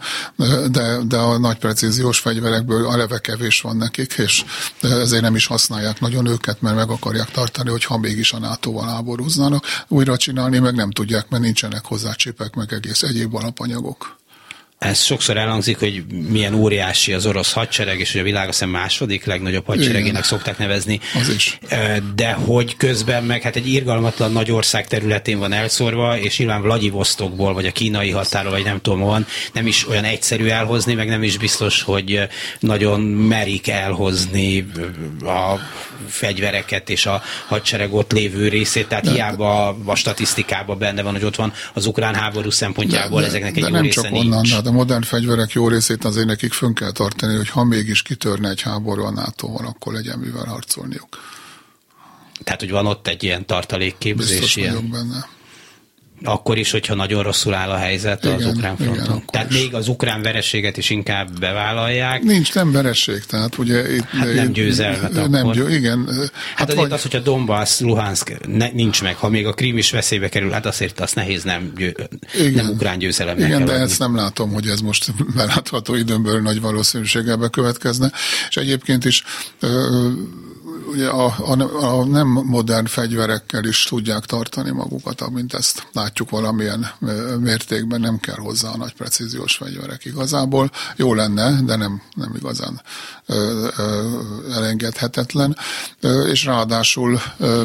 [0.71, 4.43] de, de a nagy precíziós fegyverekből a leve kevés van nekik, és
[4.81, 8.87] ezért nem is használják nagyon őket, mert meg akarják tartani, hogy ha mégis a NATO-val
[8.87, 14.18] háborúznának, újra csinálni meg nem tudják, mert nincsenek hozzá csipek, meg egész egyéb alapanyagok
[14.79, 19.25] ez sokszor elhangzik, hogy milyen óriási az orosz hadsereg, és hogy a világ azt második
[19.25, 20.23] legnagyobb hadseregének Igen.
[20.23, 20.99] szokták nevezni.
[21.19, 21.59] Az is.
[22.15, 27.53] De hogy közben meg hát egy irgalmatlan nagy ország területén van elszórva, és nyilván Vladivostokból,
[27.53, 31.23] vagy a kínai határól, vagy nem tudom van, nem is olyan egyszerű elhozni, meg nem
[31.23, 32.27] is biztos, hogy
[32.59, 34.67] nagyon merik elhozni
[35.21, 35.55] a
[36.07, 41.23] fegyvereket és a hadsereg ott lévő részét, tehát de, hiába a statisztikában benne van, hogy
[41.23, 44.25] ott van az ukrán háború szempontjából de, ezeknek egy de jó része nincs.
[44.25, 48.49] Onnan, a modern fegyverek jó részét azért nekik fönn kell tartani, hogy ha mégis kitörne
[48.49, 51.17] egy háború a nato akkor legyen mivel harcolniuk.
[52.43, 54.29] Tehát, hogy van ott egy ilyen tartalékképzés.
[54.29, 54.89] Biztos ilyen...
[54.89, 55.37] benne
[56.23, 59.03] akkor is, hogyha nagyon rosszul áll a helyzet igen, az ukrán fronton.
[59.03, 59.61] Igen, tehát is.
[59.61, 62.23] még az ukrán vereséget is inkább bevállalják.
[62.23, 64.03] Nincs nem vereség, tehát ugye itt...
[64.03, 65.29] Hát nem győzelmet akkor.
[65.29, 66.05] Nem győ, igen.
[66.07, 66.91] Hát, hát azért vagy...
[66.91, 70.65] az, hogyha Donbass, Luhansk ne, nincs meg, ha még a Krím is veszélybe kerül, hát
[70.65, 71.95] azért azt nehéz nem, győ,
[72.39, 73.83] igen, nem ukrán győzelemnek Igen, de adni.
[73.83, 78.11] ezt nem látom, hogy ez most belátható időmből nagy valószínűséggel bekövetkezne.
[78.49, 79.23] És egyébként is
[79.59, 80.09] ö,
[80.89, 86.91] ugye a, a, a nem modern fegyverekkel is tudják tartani magukat, amint ezt látjuk valamilyen
[87.39, 90.71] mértékben, nem kell hozzá a nagy precíziós fegyverek igazából.
[90.95, 92.81] Jó lenne, de nem, nem igazán
[93.25, 94.19] ö, ö,
[94.53, 95.57] elengedhetetlen,
[95.99, 97.63] ö, és ráadásul ö,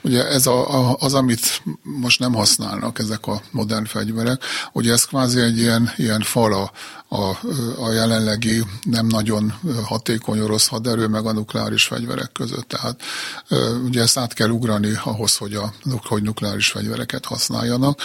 [0.00, 5.04] ugye ez a, a, az, amit most nem használnak ezek a modern fegyverek, ugye ez
[5.04, 6.72] kvázi egy ilyen, ilyen fala
[7.08, 7.38] a,
[7.78, 12.68] a jelenlegi nem nagyon hatékony orosz haderő meg a nukleáris fegyverek között.
[12.68, 13.02] Tehát
[13.84, 15.72] ugye ezt át kell ugrani ahhoz, hogy, a,
[16.08, 18.00] hogy nukleáris fegyvereket használjanak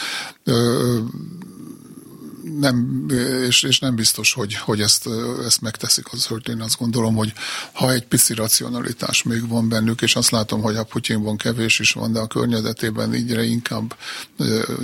[2.44, 3.06] nem,
[3.48, 5.10] és, és nem biztos, hogy, hogy ezt,
[5.46, 7.34] ezt megteszik az, hogy én azt gondolom, hogy
[7.72, 11.92] ha egy pici racionalitás még van bennük, és azt látom, hogy a Putyinban kevés is
[11.92, 13.96] van, de a környezetében ígyre inkább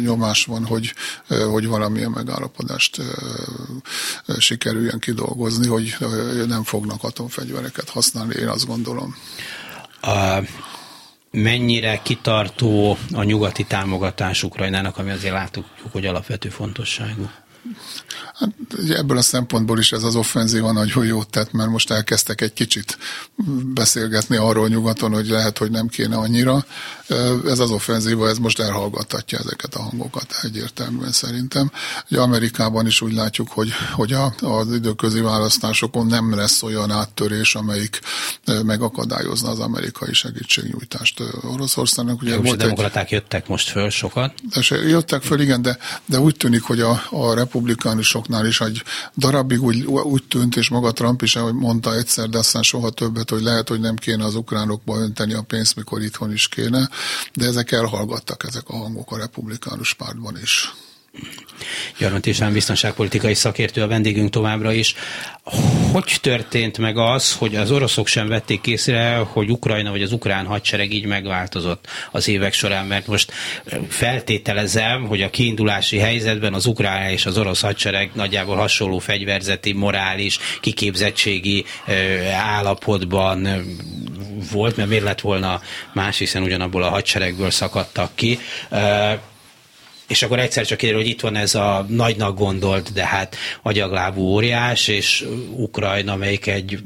[0.01, 0.93] nyomás van, hogy,
[1.27, 3.01] hogy valamilyen megállapodást
[4.37, 5.97] sikerüljön kidolgozni, hogy
[6.47, 9.15] nem fognak atomfegyvereket használni, én azt gondolom.
[10.01, 10.39] A
[11.35, 17.29] mennyire kitartó a nyugati támogatás Ukrajnának, ami azért látjuk, hogy alapvető fontosságú.
[18.34, 22.41] Hát, ugye ebből a szempontból is ez az offenzíva nagyon jót tett, mert most elkezdtek
[22.41, 22.97] egy kicsit
[23.73, 26.65] beszélgetni arról nyugaton, hogy lehet, hogy nem kéne annyira.
[27.45, 31.71] Ez az offenzíva, ez most elhallgattatja ezeket a hangokat egyértelműen szerintem.
[32.10, 37.56] Ugye Amerikában is úgy látjuk, hogy, hogy a, az időközi választásokon nem lesz olyan áttörés,
[37.56, 37.99] amelyik
[38.63, 42.21] megakadályozna az amerikai segítségnyújtást Oroszországnak.
[42.21, 43.12] Ugye volt a demokraták egy...
[43.12, 44.34] jöttek most föl sokat.
[44.54, 48.83] De jöttek föl, igen, de, de úgy tűnik, hogy a, a republikánusoknál is egy
[49.17, 53.29] darabig úgy, úgy tűnt, és maga Trump is ahogy mondta egyszer, de aztán soha többet,
[53.29, 56.89] hogy lehet, hogy nem kéne az ukránokba önteni a pénzt, mikor itthon is kéne,
[57.33, 60.73] de ezek elhallgattak, ezek a hangok a republikánus pártban is.
[61.99, 64.95] Gyarmati István biztonságpolitikai szakértő a vendégünk továbbra is.
[65.91, 70.45] Hogy történt meg az, hogy az oroszok sem vették észre, hogy Ukrajna vagy az ukrán
[70.45, 73.32] hadsereg így megváltozott az évek során, mert most
[73.88, 80.39] feltételezem, hogy a kiindulási helyzetben az ukrán és az orosz hadsereg nagyjából hasonló fegyverzeti, morális,
[80.62, 81.65] kiképzettségi
[82.34, 83.47] állapotban
[84.51, 85.62] volt, mert miért lett volna
[85.93, 88.39] más, hiszen ugyanabból a hadseregből szakadtak ki
[90.07, 94.21] és akkor egyszer csak kiderül, hogy itt van ez a nagynak gondolt, de hát agyaglábú
[94.21, 96.79] óriás, és Ukrajna, melyik egy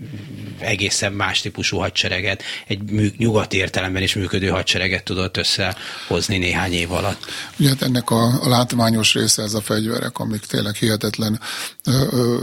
[0.60, 2.82] egészen más típusú hadsereget, egy
[3.18, 7.26] nyugati értelemben is működő hadsereget tudott összehozni néhány év alatt.
[7.60, 11.40] Ugye hát ennek a, a látványos része ez a fegyverek, amik tényleg hihetetlen
[11.86, 12.38] ö, ö,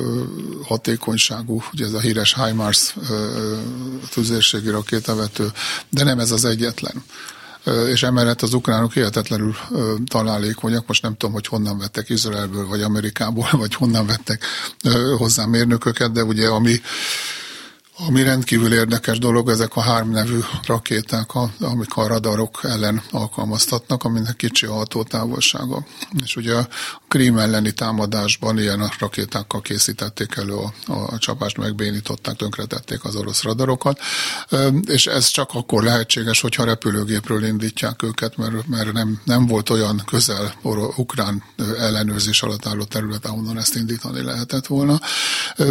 [0.64, 2.94] hatékonyságú, ugye ez a híres HIMARS
[4.10, 5.52] tüzérségi rakétavető,
[5.88, 7.04] de nem ez az egyetlen
[7.92, 9.54] és emellett az ukránok hihetetlenül
[10.06, 14.44] találékonyak, most nem tudom, hogy honnan vettek Izraelből, vagy Amerikából, vagy honnan vettek
[15.16, 16.80] hozzá mérnököket, de ugye ami
[17.98, 21.30] ami rendkívül érdekes dolog, ezek a HARM nevű rakéták,
[21.60, 25.86] amik a radarok ellen alkalmaztatnak, aminek kicsi a hatótávolsága.
[26.24, 26.68] És ugye a
[27.08, 33.42] Krím elleni támadásban ilyen a rakétákkal készítették elő a, a csapást, megbénították, tönkretették az orosz
[33.42, 33.98] radarokat,
[34.86, 40.02] és ez csak akkor lehetséges, hogyha repülőgépről indítják őket, mert, mert nem, nem volt olyan
[40.06, 40.54] közel
[40.96, 41.42] ukrán
[41.78, 45.00] ellenőrzés alatt álló terület, ahonnan ezt indítani lehetett volna.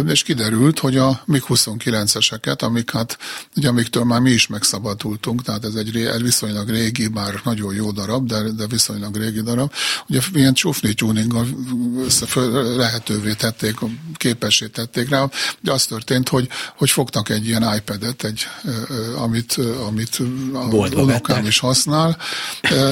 [0.06, 3.18] És kiderült, hogy a MiG-29 perceseket, amik hát,
[3.56, 7.90] ugye amiktől már mi is megszabadultunk, tehát ez egy, egy viszonylag régi, bár nagyon jó
[7.90, 9.72] darab, de, de viszonylag régi darab.
[10.08, 11.46] Ugye ilyen csúfni tuninggal
[12.76, 13.74] lehetővé tették,
[14.14, 15.28] képessé tették rá,
[15.60, 18.46] de az történt, hogy, hogy fogtak egy ilyen iPad-et, egy,
[19.16, 20.18] amit, amit
[20.52, 22.16] a unokám is használ,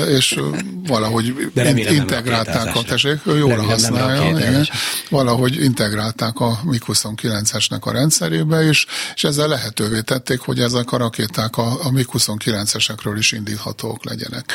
[0.08, 0.40] és
[0.86, 1.50] valahogy
[1.90, 4.66] integrálták a, tessék, ő jól használja, igen,
[5.10, 11.56] valahogy integrálták a MiG-29-esnek a rendszerébe, és, és ezzel lehetővé tették, hogy ezek a rakéták
[11.56, 14.52] a, a MiG-29-esekről is indíthatók legyenek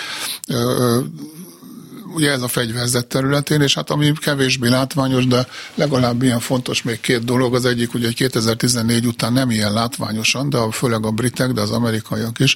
[2.13, 6.99] ugye ez a fegyverzet területén, és hát ami kevésbé látványos, de legalább ilyen fontos még
[6.99, 7.55] két dolog.
[7.55, 12.39] Az egyik, ugye 2014 után nem ilyen látványosan, de főleg a britek, de az amerikaiak
[12.39, 12.55] is,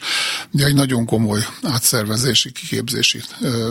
[0.52, 3.22] ugye egy nagyon komoly átszervezési, kiképzési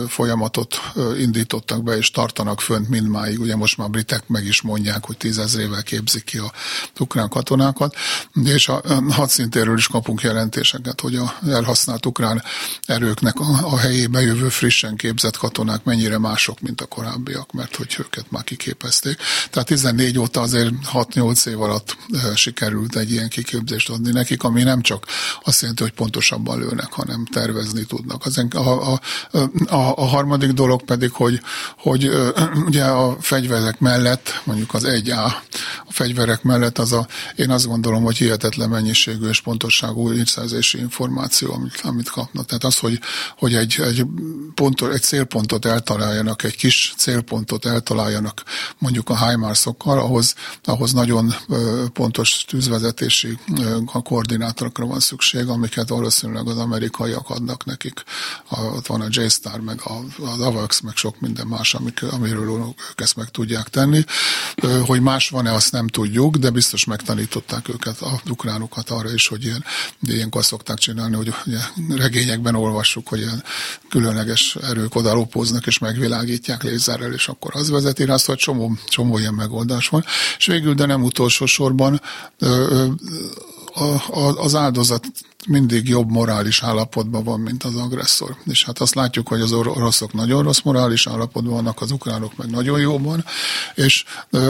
[0.07, 0.75] folyamatot
[1.19, 3.39] indítottak be, és tartanak fönt mindmáig.
[3.39, 6.51] Ugye most már a britek meg is mondják, hogy tízezrével képzik ki a
[6.99, 7.95] ukrán katonákat,
[8.43, 12.43] és a hadszintéről is kapunk jelentéseket, hogy a elhasznált ukrán
[12.85, 17.75] erőknek a, a helyébe jövő frissen képzett katonák katonák mennyire mások, mint a korábbiak, mert
[17.75, 19.17] hogy őket már kiképezték.
[19.49, 21.97] Tehát 14 óta azért 6-8 év alatt
[22.35, 25.05] sikerült egy ilyen kiképzést adni nekik, ami nem csak
[25.43, 28.25] azt jelenti, hogy pontosabban lőnek, hanem tervezni tudnak.
[28.25, 28.99] Az, a, a,
[29.65, 31.41] a, a harmadik dolog pedig, hogy,
[31.77, 32.11] hogy
[32.69, 35.33] ugye a fegyverek mellett, mondjuk az 1A
[35.87, 41.53] a fegyverek mellett az a, én azt gondolom, hogy hihetetlen mennyiségű és pontosságú írszerzési információ,
[41.53, 42.45] amit, amit kapnak.
[42.45, 42.99] Tehát az, hogy,
[43.37, 44.05] hogy egy, egy,
[44.53, 48.43] pontos, egy célpontot célpontot eltaláljanak, egy kis célpontot eltaláljanak
[48.77, 51.35] mondjuk a HIMARS-okkal, ahhoz, ahhoz nagyon
[51.93, 53.37] pontos tűzvezetési
[54.03, 58.03] koordinátorokra van szükség, amiket valószínűleg az amerikaiak adnak nekik.
[58.49, 59.81] Ott van a J-Star, meg
[60.17, 64.03] az AVAX, meg sok minden más, amik, amiről ők ezt meg tudják tenni.
[64.85, 69.43] Hogy más van-e, azt nem tudjuk, de biztos megtanították őket, a ukránokat arra is, hogy
[69.43, 69.63] ilyen,
[70.01, 71.59] ilyenkor szokták csinálni, hogy ugye
[71.95, 73.43] regényekben olvassuk, hogy ilyen
[73.89, 75.13] különleges erők oda
[75.53, 80.03] beavatkoznak és megvilágítják lézerrel, és akkor az vezeti rá, szóval csomó, csomó ilyen megoldás van.
[80.37, 82.01] És végül, de nem utolsó sorban
[83.73, 83.83] a,
[84.19, 85.07] a, az áldozat
[85.47, 88.35] mindig jobb morális állapotban van, mint az agresszor.
[88.45, 92.49] És hát azt látjuk, hogy az oroszok nagyon rossz morális állapotban vannak, az ukránok meg
[92.49, 93.25] nagyon jóban,
[93.75, 94.03] és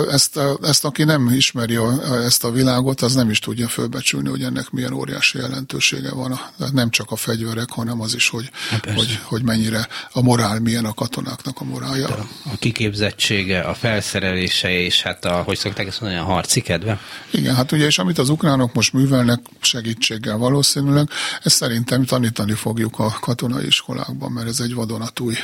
[0.10, 1.78] ezt, ezt aki nem ismeri
[2.26, 6.40] ezt a világot, az nem is tudja fölbecsülni, hogy ennek milyen óriási jelentősége van.
[6.72, 10.86] Nem csak a fegyverek, hanem az is, hogy, hát hogy, hogy mennyire a morál, milyen
[10.86, 12.08] a katonáknak a morálja.
[12.08, 17.00] A, a kiképzettsége, a felszerelése, és hát a, hogy szokták ezt mondani, a harci kedve?
[17.32, 21.10] Igen, hát ugye, és amit az ukránok most művelnek segítséggel valószínű, valószínűleg.
[21.44, 25.36] Ezt szerintem tanítani fogjuk a katonai iskolákban, mert ez egy vadonatúj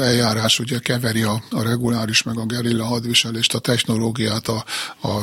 [0.00, 4.64] eljárás, ugye keveri a, a reguláris meg a gerilla hadviselést, a technológiát a,
[5.00, 5.18] a, a,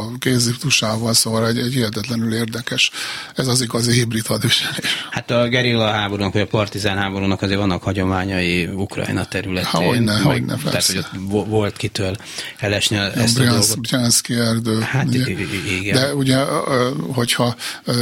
[0.00, 2.90] a kéziptusával, szóval egy, egy hihetetlenül érdekes.
[3.34, 5.06] Ez az igazi hibrid hadviselés.
[5.10, 9.70] Hát a gerilla háborúnak, vagy a partizán háborúnak azért vannak hagyományai Ukrajna területén.
[9.70, 12.16] Há, hogyne, meg, hogyne, tehát, hogy ott volt kitől
[12.58, 13.80] elesni ezt a, a dolgot.
[13.80, 14.80] Bryanszki erdő.
[14.80, 15.30] Hát ugye,
[15.80, 15.94] igen.
[15.94, 16.44] De ugye,
[17.12, 17.56] hogyha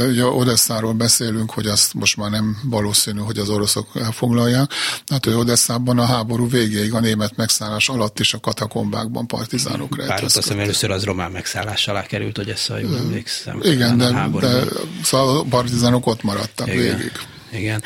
[0.07, 4.71] ugye Odesszáról beszélünk, hogy azt most már nem valószínű, hogy az oroszok elfoglalják.
[5.07, 10.23] Hát, hogy Odesszában a háború végéig a német megszállás alatt is a katakombákban partizánok Bár
[10.23, 13.59] azt hiszem először az román megszállás alá került, hogy ezt jól emlékszem.
[13.61, 14.63] Igen, de, de
[15.03, 16.97] szóval a partizánok ott maradtak Igen.
[16.97, 17.11] végig
[17.51, 17.83] igen.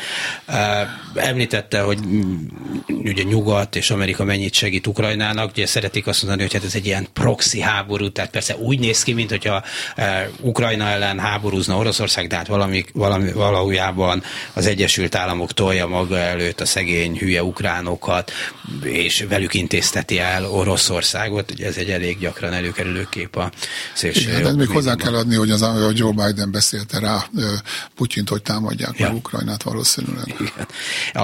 [1.14, 1.98] Említette, hogy
[2.86, 6.86] ugye Nyugat és Amerika mennyit segít Ukrajnának, ugye szeretik azt mondani, hogy hát ez egy
[6.86, 9.64] ilyen proxy háború, tehát persze úgy néz ki, mint hogyha
[10.40, 16.60] Ukrajna ellen háborúzna Oroszország, de hát valami, valami, valójában az Egyesült Államok tolja maga előtt
[16.60, 18.32] a szegény hülye ukránokat,
[18.82, 23.50] és velük intézteti el Oroszországot, ugye ez egy elég gyakran előkerülő kép a
[23.94, 24.38] szélső.
[24.38, 27.24] Igen, még hozzá kell adni, hogy az, hogy Joe Biden beszélte rá
[27.94, 29.06] Putyint, hogy támadják ja.
[29.06, 30.34] meg Ukrajnát hát valószínűleg.
[30.38, 30.66] Igen.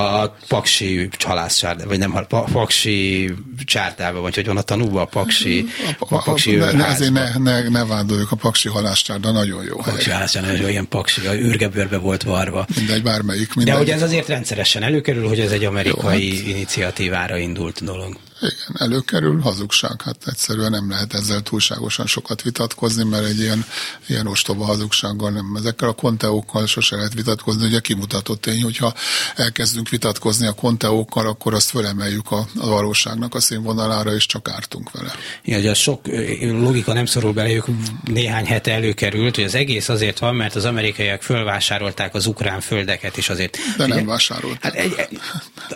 [0.02, 3.34] A Paksi csalászcsárda, vagy nem, a Paksi
[3.64, 5.66] csártában, vagy hogy van a tanúban a Paksi,
[5.98, 9.64] a, a, a Paksi ne, ne, Azért ne, ne, ne vádoljuk, a Paksi halászcsárda nagyon
[9.64, 9.78] jó.
[9.78, 12.66] A Paksi halászcsárda nagyon ilyen Paksi, a űrgebőrbe volt varva.
[12.76, 13.54] Mindegy, bármelyik.
[13.54, 13.74] Mindegy.
[13.74, 16.46] De hogy ez azért rendszeresen előkerül, hogy ez egy amerikai jó, hát...
[16.46, 18.16] iniciatívára indult dolog.
[18.40, 20.02] Igen, előkerül, hazugság.
[20.04, 23.64] Hát egyszerűen nem lehet ezzel túlságosan sokat vitatkozni, mert egy ilyen,
[24.06, 25.56] ilyen ostoba hazugsággal nem.
[25.56, 27.66] Ezekkel a konteókkal sose lehet vitatkozni.
[27.66, 28.94] Ugye kimutatott tény, hogyha
[29.34, 34.90] elkezdünk vitatkozni a konteókkal, akkor azt fölemeljük a, a valóságnak a színvonalára, és csak ártunk
[34.90, 35.14] vele.
[35.42, 36.06] Igen, ugye sok
[36.40, 37.64] logika nem szorul beléjük,
[38.04, 43.16] néhány hete előkerült, hogy az egész azért van, mert az amerikaiak fölvásárolták az ukrán földeket,
[43.16, 43.58] és azért...
[43.76, 44.62] De nem vásárolták.
[44.62, 45.18] Hát egy,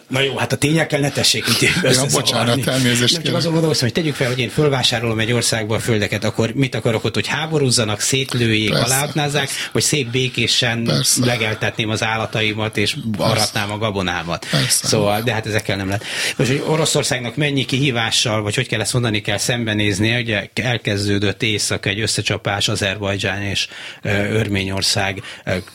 [0.08, 3.52] na jó, hát a tényekkel ne tessék itt ja, bocsánat, bocsánat, elnézést Nem csak azon
[3.52, 7.14] gondolkozom, hogy tegyük fel, hogy én fölvásárolom egy országba a földeket, akkor mit akarok ott,
[7.14, 11.24] hogy háborúzzanak, szétlőjék, aláaknázzák, vagy szép békésen persze.
[11.24, 14.46] legeltetném az állataimat, és aratnám a gabonámat.
[14.50, 14.86] Persze.
[14.86, 16.04] Szóval, de hát ezekkel nem lehet.
[16.36, 21.86] Most, hogy Oroszországnak mennyi kihívással, vagy hogy kell ezt mondani, kell szembenézni, ugye elkezdődött éjszak
[21.86, 23.68] egy összecsapás Azerbajdzsán és
[24.30, 25.22] Örményország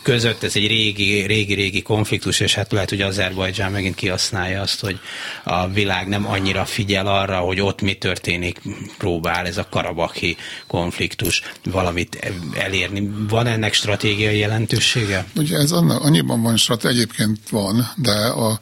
[0.01, 4.79] között, ez egy régi, régi, régi konfliktus, és hát lehet, hogy Azerbajdzsán megint kihasználja azt,
[4.79, 4.99] hogy
[5.43, 8.61] a világ nem annyira figyel arra, hogy ott mi történik,
[8.97, 13.09] próbál ez a karabaki konfliktus valamit elérni.
[13.29, 15.25] Van ennek stratégiai jelentősége?
[15.35, 18.59] Ugye ez annyiban van, egyébként van, de a,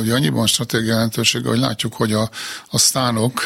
[0.00, 2.30] ugye annyiban stratégiai jelentősége, hogy látjuk, hogy a,
[2.70, 3.40] a sztánok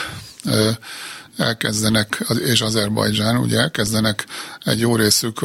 [1.37, 4.27] elkezdenek, és Azerbajdzsán ugye elkezdenek
[4.65, 5.39] egy jó részük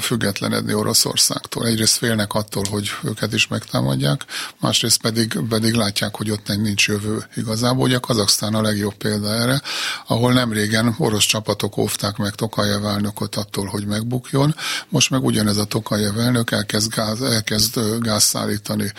[0.00, 1.66] függetlenedni Oroszországtól.
[1.66, 4.24] Egyrészt félnek attól, hogy őket is megtámadják,
[4.60, 7.84] másrészt pedig, pedig látják, hogy ott nincs jövő igazából.
[7.84, 9.62] Ugye Kazaksztán a legjobb példa erre,
[10.06, 14.54] ahol nem régen orosz csapatok óvták meg Tokajev elnököt attól, hogy megbukjon.
[14.88, 18.92] Most meg ugyanez a Tokajev elnök elkezd, gáz, elkezd gáz szállítani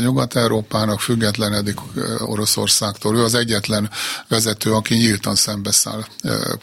[0.00, 1.78] Nyugat-Európának, függetlenedik
[2.18, 3.16] Oroszországtól.
[3.16, 3.90] Ő az egyetlen
[4.28, 6.04] vezető, aki nyíltan szembeszáll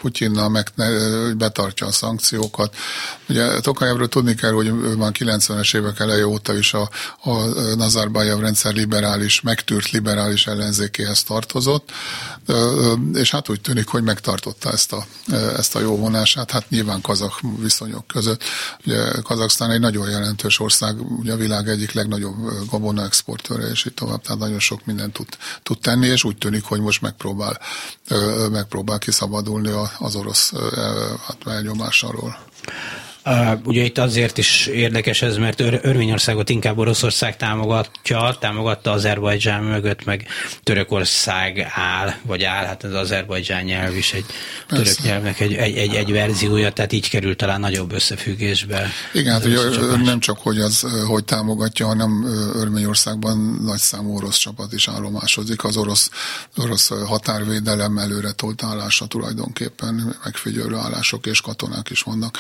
[0.02, 0.74] Putyinnal, meg
[1.38, 2.76] betartja a szankciókat.
[3.30, 6.90] Ugye Tokajevről tudni kell, hogy ő már 90-es évek eleje óta is a,
[7.24, 7.34] a
[7.76, 11.92] Nazarbayev rendszer liberális, megtűrt liberális ellenzékéhez tartozott,
[13.14, 15.06] és hát úgy tűnik, hogy megtartotta ezt a,
[15.58, 18.44] ezt a jó vonását, hát nyilván kazak viszonyok között.
[18.86, 22.36] Ugye Kazaksztán egy nagyon jelentős ország, ugye a világ egyik legnagyobb
[22.70, 25.28] gabona exportőre, és így tovább, tehát nagyon sok mindent tud,
[25.64, 27.60] tud tenni, és úgy tűnik, hogy most megpróbál,
[28.52, 30.54] megpróbál kiszabadulni az orosz
[31.28, 32.38] hát elnyomás alól.
[33.26, 39.64] Uh, ugye itt azért is érdekes ez, mert Ör- Örményországot inkább Oroszország támogatja, támogatta Azerbajdzsán
[39.64, 40.28] mögött, meg
[40.64, 44.26] Törökország áll, vagy áll, hát az Azerbajdzsán nyelv is egy
[44.68, 44.84] Persze.
[44.84, 48.90] török nyelvnek egy, egy, egy, egy verziója, tehát így került talán nagyobb összefüggésbe.
[49.14, 49.60] Igen, hát ugye
[50.04, 55.64] nem csak, hogy az, hogy támogatja, hanem Örményországban nagy számú orosz csapat is állomásodik.
[55.64, 56.10] Az orosz,
[56.58, 62.38] orosz határvédelem előre tolt állása tulajdonképpen, megfigyelő állások és katonák is vannak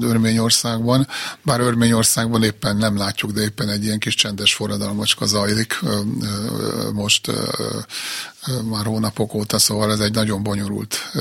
[0.00, 1.06] Örményországban.
[1.42, 5.80] Bár Örményországban éppen nem látjuk, de éppen egy ilyen kis csendes forradalmacska zajlik
[6.92, 7.30] most
[8.64, 11.12] már hónapok óta, szóval ez egy nagyon bonyolult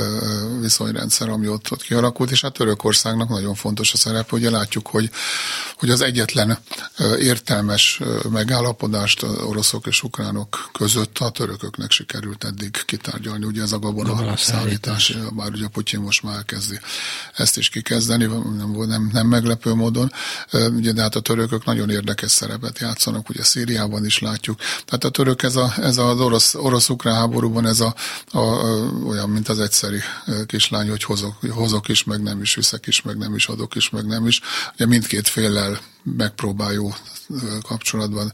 [0.61, 5.09] viszonyrendszer, ami ott, ott kialakult, és hát Törökországnak nagyon fontos a szerep, ugye látjuk, hogy,
[5.77, 6.57] hogy az egyetlen
[7.19, 14.37] értelmes megállapodást oroszok és ukránok között a törököknek sikerült eddig kitárgyalni, ugye ez a gabona
[14.37, 16.79] szállítás, bár ugye Putyin most már elkezdi
[17.35, 20.11] ezt is kikezdeni, nem, nem, nem meglepő módon,
[20.51, 25.09] ugye de hát a törökök nagyon érdekes szerepet játszanak, ugye Szíriában is látjuk, tehát a
[25.09, 27.95] török ez, a, ez az orosz, orosz-ukrán háborúban ez a,
[28.31, 29.99] a, a, olyan, mint az egyszeri
[30.45, 33.89] kislány, hogy hozok, hozok is, meg nem is, viszek is, meg nem is, adok is,
[33.89, 34.41] meg nem is.
[34.73, 36.93] Ugye mindkét féllel megpróbál jó
[37.61, 38.33] kapcsolatban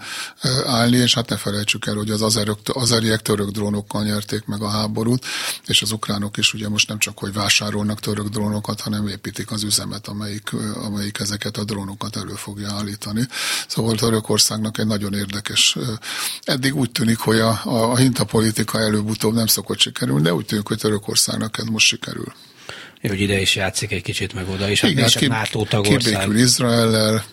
[0.66, 4.70] állni, és hát ne felejtsük el, hogy az azerok, azeriek török drónokkal nyerték meg a
[4.70, 5.26] háborút,
[5.66, 9.64] és az ukránok is ugye most nem csak, hogy vásárolnak török drónokat, hanem építik az
[9.64, 10.54] üzemet, amelyik,
[10.84, 13.28] amelyik ezeket a drónokat elő fogja állítani.
[13.68, 15.78] Szóval Törökországnak egy nagyon érdekes,
[16.44, 20.78] eddig úgy tűnik, hogy a, a hintapolitika előbb-utóbb nem szokott sikerülni, de úgy tűnik, hogy
[20.78, 22.34] Törökországnak ez most sikerül
[23.10, 24.82] hogy ide is játszik egy kicsit, meg oda is.
[24.82, 25.98] Hát Igen, ki, NATO tagország.
[25.98, 27.26] Kibékül Izraellel,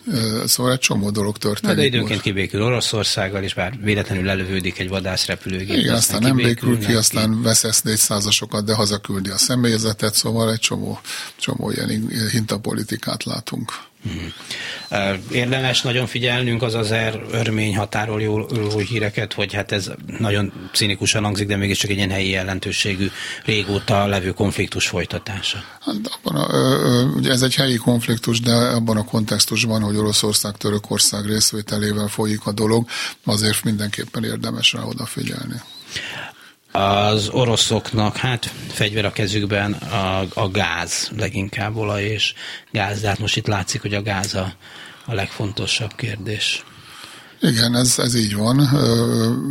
[0.45, 1.75] szóval egy csomó dolog történik.
[1.75, 2.21] Na, de időnként most.
[2.21, 5.77] kibékül Oroszországgal, és bár véletlenül lelövődik egy vadászrepülőgép.
[5.77, 10.51] Igen, aztán, aztán nem békül ki, aztán vesz négy százasokat, de hazaküldi a személyzetet, szóval
[10.51, 10.99] egy csomó,
[11.37, 13.73] csomó ilyen hintapolitikát látunk.
[14.05, 15.17] Uh-huh.
[15.31, 20.69] Érdemes nagyon figyelnünk az az er, örmény határól jó, jó híreket, hogy hát ez nagyon
[20.73, 23.07] cinikusan hangzik, de mégiscsak egy ilyen helyi jelentőségű
[23.45, 25.63] régóta levő konfliktus folytatása.
[25.81, 31.25] Hát abban a, ugye ez egy helyi konfliktus, de abban a kontextusban, hogy Oroszország, Törökország
[31.25, 32.87] részvételével folyik a dolog,
[33.25, 35.61] azért mindenképpen érdemes rá odafigyelni
[36.71, 42.33] az oroszoknak, hát fegyver a kezükben a, a gáz, leginkább olaj és
[42.71, 44.53] gáz, de hát most itt látszik, hogy a gáz a,
[45.05, 46.63] a legfontosabb kérdés.
[47.41, 48.55] Igen, ez, ez így van,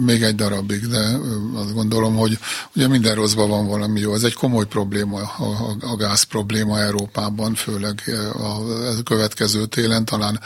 [0.05, 1.19] még egy darabig, de
[1.55, 2.39] azt gondolom, hogy
[2.77, 4.15] ugye minden rosszban van valami jó.
[4.15, 10.41] Ez egy komoly probléma, a, a gáz probléma Európában, főleg a következő télen, talán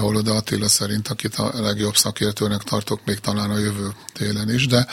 [0.00, 4.86] oda Attila szerint, akit a legjobb szakértőnek tartok, még talán a jövő télen is, de,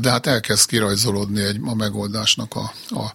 [0.00, 3.12] de hát elkezd kirajzolódni egy, a megoldásnak a, a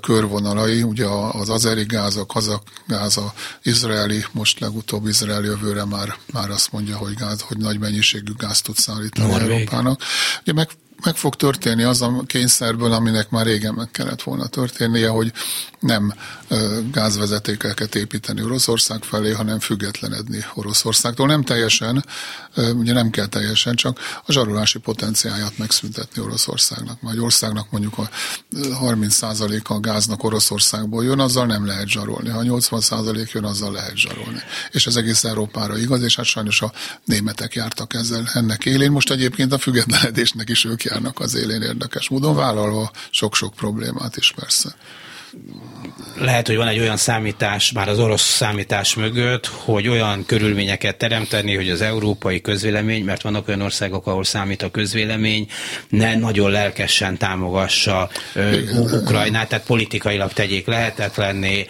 [0.00, 6.16] körvonalai, ugye az azeri gáz, a kazak gáz, a izraeli, most legutóbb izraeli jövőre már,
[6.32, 9.50] már azt mondja, hogy gáz, hogy nagy mennyiségű gáz tud szállítani Norvég.
[9.50, 10.02] Európának.
[10.42, 10.68] Ugye meg
[11.02, 15.32] meg fog történni az a kényszerből, aminek már régen meg kellett volna történnie, hogy
[15.80, 16.14] nem
[16.92, 21.26] gázvezetékeket építeni Oroszország felé, hanem függetlenedni Oroszországtól.
[21.26, 22.04] Nem teljesen,
[22.56, 27.02] ugye nem kell teljesen, csak a zsarolási potenciáját megszüntetni Oroszországnak.
[27.02, 28.10] Majd országnak mondjuk a
[28.56, 32.28] 30%-a a gáznak Oroszországból jön, azzal nem lehet zsarolni.
[32.28, 34.42] Ha 80% jön, azzal lehet zsarolni.
[34.70, 36.72] És ez egész Európára igaz, és hát sajnos a
[37.04, 38.90] németek jártak ezzel ennek élén.
[38.90, 44.32] Most egyébként a függetlenedésnek is ők járnak az élén érdekes módon, vállalva sok-sok problémát is
[44.32, 44.74] persze
[46.18, 51.54] lehet, hogy van egy olyan számítás, már az orosz számítás mögött, hogy olyan körülményeket teremteni,
[51.54, 55.46] hogy az európai közvélemény, mert vannak olyan országok, ahol számít a közvélemény,
[55.88, 58.08] ne nagyon lelkesen támogassa
[59.02, 61.66] Ukrajnát, tehát politikailag tegyék lehetetlenné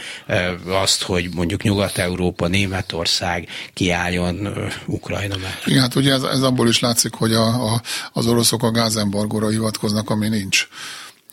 [0.66, 4.48] azt, hogy mondjuk Nyugat-Európa, Németország kiálljon
[4.86, 5.62] Ukrajna mellett.
[5.66, 7.80] Igen, hát ugye ez, ez abból is látszik, hogy a, a,
[8.12, 10.68] az oroszok a gázembargóra hivatkoznak, ami nincs.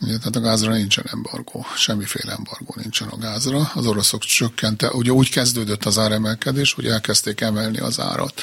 [0.02, 3.72] Ugye, tehát a gázra nincsen embargó, semmiféle embargó nincsen a gázra.
[3.74, 8.42] Az oroszok csökkente, ugye úgy kezdődött az áremelkedés, hogy elkezdték emelni az árat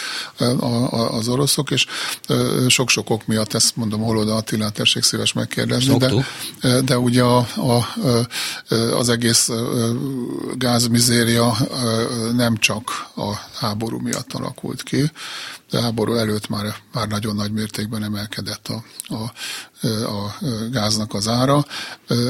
[1.11, 1.87] az oroszok, és
[2.69, 7.37] sok-sok ok miatt, ezt mondom, hol oda Attilát tessék szíves megkérdezni, de, de ugye a,
[7.57, 7.87] a,
[8.75, 9.51] az egész
[10.55, 11.57] gázmizéria
[12.33, 15.11] nem csak a háború miatt alakult ki,
[15.71, 18.83] de háború előtt már, már nagyon nagy mértékben emelkedett a,
[19.15, 19.33] a,
[19.87, 20.37] a
[20.71, 21.65] gáznak az ára.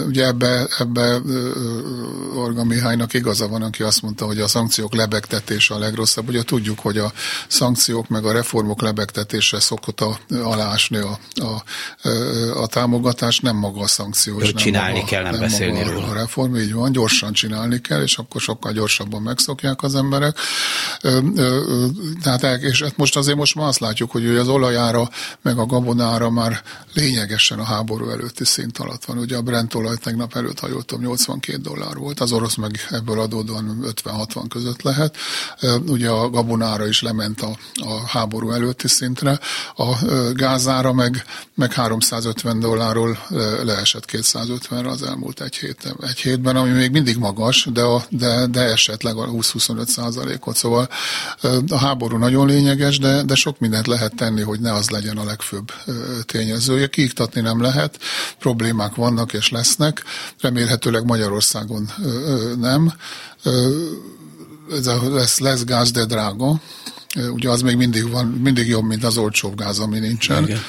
[0.07, 1.21] Ugye ebbe, ebbe
[2.35, 6.29] Orga Mihálynak igaza van, aki azt mondta, hogy a szankciók lebegtetése a legrosszabb.
[6.29, 7.13] Ugye tudjuk, hogy a
[7.49, 11.63] szankciók meg a reformok lebegtetése szokott a, alásni a, a,
[12.61, 14.39] a támogatás, nem maga a szankció.
[14.39, 16.07] Nem csinálni maga, kell, nem, nem beszélni róla.
[16.07, 20.39] A reform, így van, gyorsan csinálni kell, és akkor sokkal gyorsabban megszokják az emberek.
[22.23, 25.09] Tehát, és hát most azért most már azt látjuk, hogy az olajára,
[25.43, 26.63] meg a gabonára már
[26.95, 29.19] lényegesen a háború előtti szint alatt van.
[29.19, 32.81] Ugye a Brent olaj tegnap előtt, ha jól tudom, 82 dollár volt, az orosz meg
[32.91, 35.17] ebből adódóan 50-60 között lehet.
[35.87, 39.41] Ugye a gabonára is lement a, a háború előtti szintre,
[39.77, 39.95] a
[40.33, 41.25] gázára meg,
[41.55, 43.19] meg 350 dollárról
[43.63, 48.47] leesett 250-re az elmúlt egy, hét, egy hétben, ami még mindig magas, de, a, de,
[48.47, 50.57] de esetleg a 20-25 százalékot.
[50.57, 50.89] Szóval
[51.69, 55.25] a háború nagyon lényeges, de, de sok mindent lehet tenni, hogy ne az legyen a
[55.25, 55.73] legfőbb
[56.25, 56.87] tényezője.
[56.87, 57.99] Kiiktatni nem lehet,
[58.39, 60.03] problémák vannak és lesznek,
[60.41, 61.91] remélhetőleg Magyarországon
[62.61, 62.93] nem.
[64.73, 66.61] Ez lesz, lesz gáz, de drága.
[67.33, 70.43] Ugye az még mindig van, mindig jobb, mint az olcsóbb gáz, ami nincsen.
[70.43, 70.61] Igen.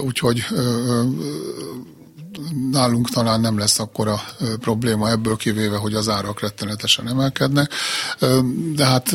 [0.00, 0.44] Úgyhogy
[2.70, 4.20] nálunk talán nem lesz akkora
[4.60, 7.72] probléma ebből kivéve, hogy az árak rettenetesen emelkednek.
[8.74, 9.12] De hát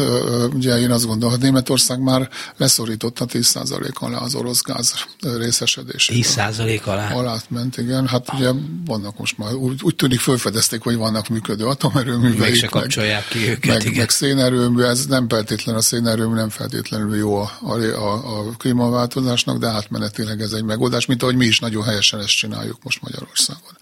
[0.53, 6.25] ugye én azt gondolom, hogy Németország már leszorította 10% alá az orosz gáz részesedését.
[6.25, 7.13] 10% alá?
[7.13, 8.07] Alá ment, igen.
[8.07, 8.51] Hát ugye
[8.85, 12.51] vannak most már, úgy, úgy tűnik felfedezték, hogy vannak működő atomerőműveik.
[12.51, 13.97] Még se kapcsolják ki őket, meg, igen.
[13.97, 19.57] meg szénerőmű, ez nem feltétlen a szénerőmű, nem feltétlenül jó a, a, a, a klímaváltozásnak,
[19.57, 23.77] de átmenetileg ez egy megoldás, mint ahogy mi is nagyon helyesen ezt csináljuk most Magyarországon.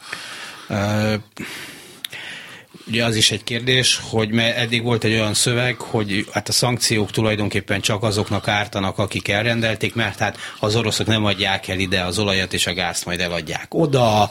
[2.87, 6.51] Ugye az is egy kérdés, hogy mert eddig volt egy olyan szöveg, hogy hát a
[6.51, 12.01] szankciók tulajdonképpen csak azoknak ártanak, akik elrendelték, mert hát az oroszok nem adják el ide
[12.01, 14.29] az olajat és a gázt majd eladják oda,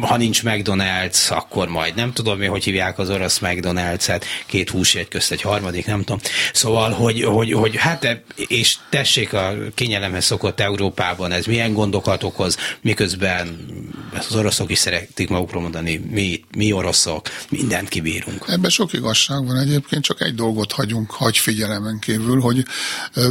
[0.00, 5.08] ha nincs McDonald's, akkor majd nem tudom mi, hogy hívják az orosz McDonald's-et, két húsjegy
[5.08, 6.18] közt egy harmadik, nem tudom.
[6.52, 12.56] Szóval, hogy, hogy, hogy hát és tessék a kényelemhez szokott Európában, ez milyen gondokat okoz,
[12.80, 13.66] miközben
[14.28, 17.28] az oroszok is szeretik magukról mondani, mi, mi oroszok,
[17.60, 18.44] mindent kibírunk.
[18.48, 22.64] Ebben sok igazság van egyébként, csak egy dolgot hagyunk, hagy figyelemen kívül, hogy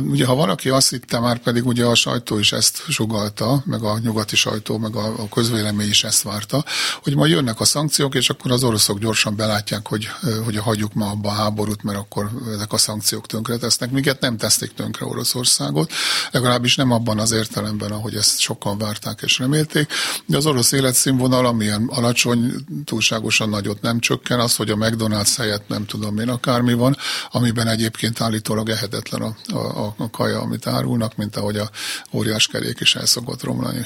[0.01, 3.99] ugye ha valaki azt hitte, már pedig ugye a sajtó is ezt sugalta, meg a
[4.03, 6.65] nyugati sajtó, meg a, a közvélemény is ezt várta,
[7.03, 10.07] hogy majd jönnek a szankciók, és akkor az oroszok gyorsan belátják, hogy,
[10.43, 13.91] hogy hagyjuk ma abba a háborút, mert akkor ezek a szankciók tönkre tesznek.
[13.91, 15.91] Miket nem teszték tönkre Oroszországot,
[16.31, 19.91] legalábbis nem abban az értelemben, ahogy ezt sokan várták és remélték,
[20.25, 22.53] de az orosz életszínvonal, amilyen alacsony,
[22.85, 26.97] túlságosan nagyot nem csökken, az, hogy a McDonald's helyett nem tudom én akármi van,
[27.31, 31.69] amiben egyébként állítólag ehetetlen a, a, a kaja, amit árulnak, mint ahogy a
[32.11, 33.85] óriás kerék is el szokott romlani.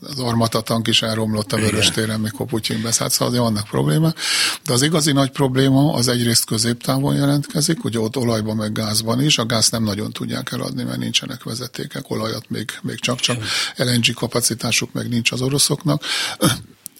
[0.00, 4.18] Az armatatank is elromlott a vörös téren, mikor Putyin beszállt, szóval vannak problémák.
[4.64, 9.38] De az igazi nagy probléma az egyrészt középtávon jelentkezik, ugye ott olajban meg gázban is,
[9.38, 13.36] a gáz nem nagyon tudják eladni, mert nincsenek vezetékek, olajat még, még csak-csak,
[13.76, 16.02] LNG kapacitásuk meg nincs az oroszoknak.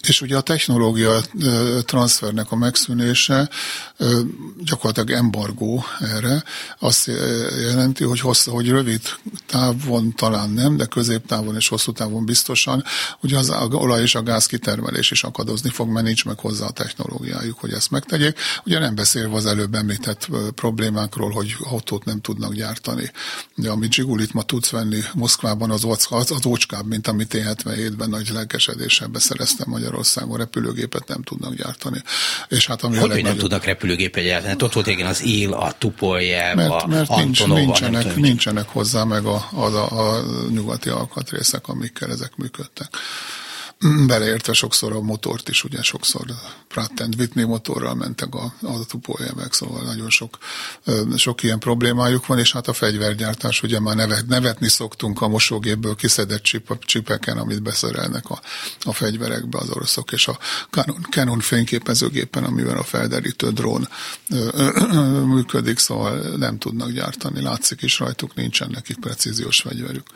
[0.07, 1.21] És ugye a technológia
[1.85, 3.49] transfernek a megszűnése
[4.63, 6.43] gyakorlatilag embargó erre.
[6.79, 7.11] Azt
[7.61, 9.01] jelenti, hogy, hosszú, hogy rövid
[9.45, 12.83] távon talán nem, de középtávon és hosszú távon biztosan,
[13.21, 16.71] ugye az olaj és a gáz kitermelés is akadozni fog, mert nincs meg hozzá a
[16.71, 18.39] technológiájuk, hogy ezt megtegyék.
[18.65, 23.11] Ugye nem beszélve az előbb említett problémákról, hogy autót nem tudnak gyártani.
[23.55, 28.09] De amit Zsigulit ma tudsz venni Moszkvában, az, az, az ócskább, mint amit én 77-ben
[28.09, 32.01] nagy lelkesedéssel beszereztem Magyarországon Magyarországon repülőgépet nem tudnak gyártani.
[32.47, 33.31] És hát ami hogy, legnagyobb...
[33.31, 34.49] nem tudnak repülőgépet gyártani?
[34.49, 39.03] Hát ott volt igen az él, a Tupoljev, mert, a mert Antonova, nincsenek, nincsenek hozzá
[39.03, 42.87] meg a, a, a, a nyugati alkatrészek, amikkel ezek működtek
[44.07, 46.25] beleértve sokszor a motort is, ugye sokszor
[46.67, 50.37] Pratt Whitney motorral mentek a, a tupójelmek, szóval nagyon sok,
[51.15, 55.95] sok ilyen problémájuk van, és hát a fegyvergyártás, ugye már nevet, nevetni szoktunk a mosógépből
[55.95, 58.41] kiszedett csip, csipeken, amit beszerelnek a,
[58.83, 63.87] a fegyverekbe az oroszok, és a Canon, Canon fényképezőgépen, amivel a felderítő drón
[64.29, 70.07] ö, ö, ö, működik, szóval nem tudnak gyártani, látszik is rajtuk, nincsen nekik precíziós fegyverük.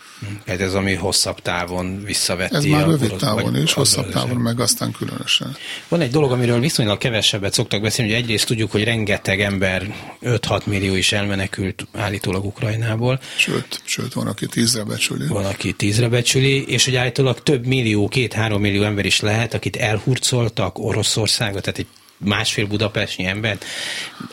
[0.47, 2.55] Hát ez ami hosszabb távon visszaveti.
[2.55, 5.56] Ez már rövid távon távon is, hosszabb távon meg aztán különösen.
[5.88, 10.66] Van egy dolog, amiről viszonylag kevesebbet szoktak beszélni, hogy egyrészt tudjuk, hogy rengeteg ember, 5-6
[10.66, 13.20] millió is elmenekült állítólag Ukrajnából.
[13.38, 15.28] Sőt, sőt, van, aki tízre becsüli.
[15.28, 19.76] Van, aki tízre becsüli, és hogy állítólag több millió, két-három millió ember is lehet, akit
[19.76, 21.88] elhurcoltak Oroszországot, tehát egy
[22.18, 23.58] másfél budapestnyi ember,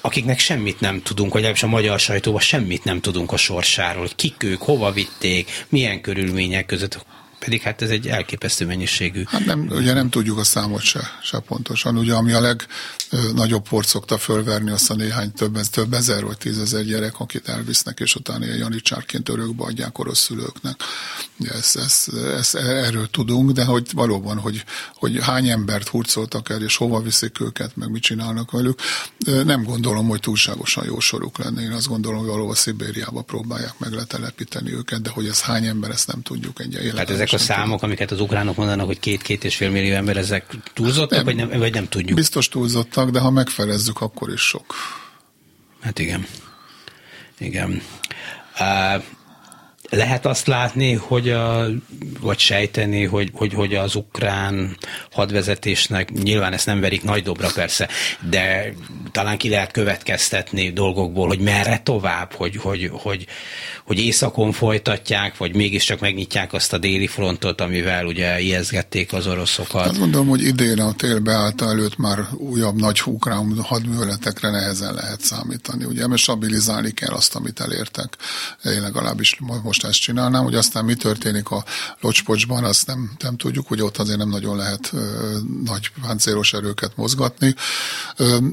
[0.00, 4.14] akiknek semmit nem tudunk, vagy legalábbis a magyar sajtóban semmit nem tudunk a sorsáról, hogy
[4.14, 7.06] kik ők, hova vitték, milyen körülmények között,
[7.38, 9.22] pedig hát ez egy elképesztő mennyiségű.
[9.26, 11.98] Hát nem, ugye nem tudjuk a számot se, se pontosan.
[11.98, 16.84] Ugye ami a legnagyobb port szokta fölverni, azt a néhány több, több ezer vagy tízezer
[16.84, 20.80] gyerek, akit elvisznek, és utána ilyen janicsárként örökbe adják orosz szülőknek.
[21.44, 22.04] Ez, ez,
[22.38, 24.64] ez, erről tudunk, de hogy valóban, hogy,
[24.94, 28.80] hogy hány embert hurcoltak el, és hova viszik őket, meg mit csinálnak velük,
[29.44, 31.62] nem gondolom, hogy túlságosan jó soruk lenne.
[31.62, 35.90] Én azt gondolom, hogy valahol Szibériába próbálják meg letelepíteni őket, de hogy ez hány ember,
[35.90, 39.56] ezt nem tudjuk egy Hát ezek a számok, amiket az ukránok mondanak, hogy két-két és
[39.56, 42.14] fél millió ember, ezek túlzottak, nem, vagy, nem, vagy nem tudjuk?
[42.16, 44.74] Biztos túlzottak, de ha megfelezzük, akkor is sok.
[45.80, 46.26] Hát igen.
[47.38, 47.82] Igen.
[48.60, 49.02] Uh,
[49.90, 51.66] lehet azt látni, hogy a,
[52.20, 54.76] vagy sejteni, hogy, hogy, hogy az ukrán
[55.10, 57.88] hadvezetésnek, nyilván ezt nem verik nagy dobra persze,
[58.30, 58.74] de
[59.12, 63.26] talán ki lehet következtetni dolgokból, hogy merre tovább, hogy, hogy, hogy,
[63.84, 69.84] hogy északon folytatják, vagy mégiscsak megnyitják azt a déli frontot, amivel ugye ijeszgették az oroszokat.
[69.84, 75.20] Hát mondom, hogy idén a tél beállta előtt már újabb nagy ukrán hadműveletekre nehezen lehet
[75.20, 75.84] számítani.
[75.84, 78.16] Ugye, mert stabilizálni kell azt, amit elértek.
[78.64, 81.64] Én legalábbis most most ezt csinálnám, hogy aztán mi történik a
[82.00, 84.92] locspocsban, azt nem, nem tudjuk, hogy ott azért nem nagyon lehet
[85.64, 87.54] nagy páncélos erőket mozgatni.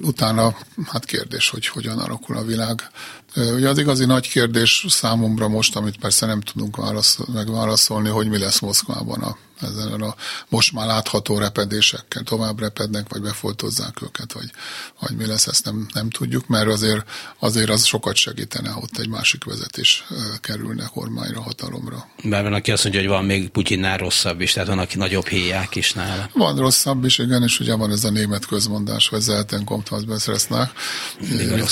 [0.02, 0.56] Utána,
[0.86, 2.90] hát kérdés, hogy hogyan alakul a világ.
[3.36, 8.38] Ugye az igazi nagy kérdés számomra most, amit persze nem tudunk válaszol, megválaszolni, hogy mi
[8.38, 10.16] lesz Moszkvában a ezen a
[10.50, 14.52] most már látható repedésekkel tovább repednek, vagy befoltozzák őket, vagy,
[15.00, 17.10] vagy mi lesz, ezt nem, nem tudjuk, mert azért,
[17.40, 20.04] azért az sokat segítene, ott egy másik vezetés
[20.42, 22.08] kerülne kormányra, hatalomra.
[22.24, 25.28] Mert van, aki azt mondja, hogy van még Putyinnál rosszabb is, tehát van, aki nagyobb
[25.28, 26.30] héják is nála.
[26.34, 30.04] Van rosszabb is, igen, és ugye van ez a német közmondás, hogy zelten kommt was
[30.04, 30.72] besseresznek,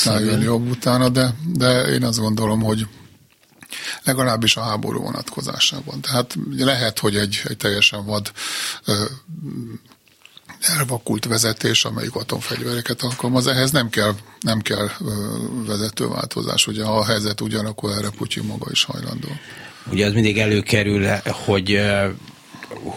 [0.06, 2.88] jön jobb utána, de, de én azt gondolom, hogy
[4.04, 6.02] legalábbis a háború vonatkozásában.
[6.02, 8.32] Tehát lehet, hogy egy, egy teljesen vad
[10.62, 13.48] elvakult vezetés, amelyik atomfegyvereket alkalmaz.
[13.48, 14.90] Ehhez nem kell, nem kell
[15.66, 16.68] vezetőváltozás.
[16.68, 19.30] Ugye a helyzet ugyanakkor erre Putyin maga is hajlandó.
[19.92, 21.08] Ugye az mindig előkerül,
[21.46, 21.82] hogy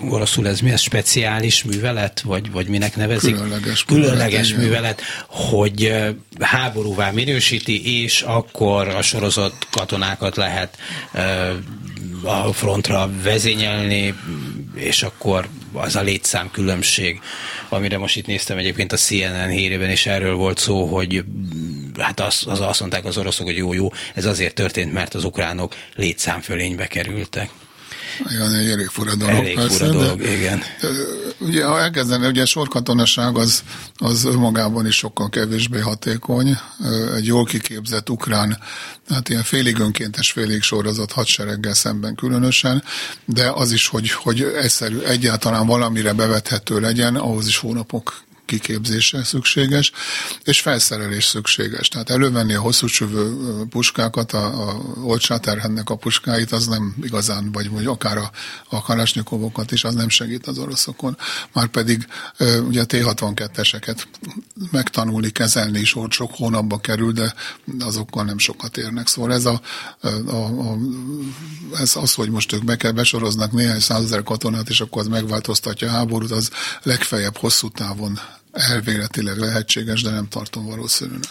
[0.08, 3.34] oroszul ez mi, ez speciális művelet, vagy, vagy minek nevezik?
[3.34, 5.92] Különleges, Különleges művelet, művelet, hogy
[6.40, 10.78] háborúvá minősíti, és akkor a sorozott katonákat lehet
[12.22, 14.14] a frontra vezényelni,
[14.74, 17.20] és akkor az a létszám különbség,
[17.68, 21.24] amire most itt néztem egyébként a CNN hírében, és erről volt szó, hogy
[21.98, 25.24] hát az, az azt mondták az oroszok, hogy jó, jó, ez azért történt, mert az
[25.24, 27.50] ukránok létszámfölénybe kerültek.
[28.30, 29.34] Igen, egy elég fura dolog.
[29.34, 30.62] Elég persze, fura dolog, de, igen.
[31.38, 33.62] Ugye, ha elkezdene, ugye a sorkatonaság az,
[33.96, 36.58] az önmagában is sokkal kevésbé hatékony.
[37.16, 38.58] Egy jól kiképzett ukrán,
[39.08, 42.84] hát ilyen félig önkéntes, félig sorozott hadsereggel szemben különösen,
[43.24, 49.92] de az is, hogy, hogy egyszerű, egyáltalán valamire bevethető legyen, ahhoz is hónapok kiképzése szükséges,
[50.44, 51.88] és felszerelés szükséges.
[51.88, 53.36] Tehát elővenni a hosszú csövő
[53.70, 58.30] puskákat, a, a Olcsáterhennek a puskáit, az nem igazán, vagy, vagy akár a,
[58.68, 61.16] a kalasnyikovokat is, az nem segít az oroszokon.
[61.52, 62.06] Már pedig
[62.66, 64.02] ugye a T-62-eseket
[64.70, 67.34] megtanulni, kezelni is ott sok hónapba kerül, de
[67.78, 69.06] azokkal nem sokat érnek.
[69.06, 69.60] Szóval ez, a,
[70.00, 70.76] a, a,
[71.80, 75.88] ez az, hogy most ők be kell besoroznak néhány százezer katonát, és akkor az megváltoztatja
[75.88, 76.50] a háborút, az
[76.82, 78.18] legfeljebb hosszú távon
[78.54, 81.30] elvéletileg lehetséges, de nem tartom valószínűnek.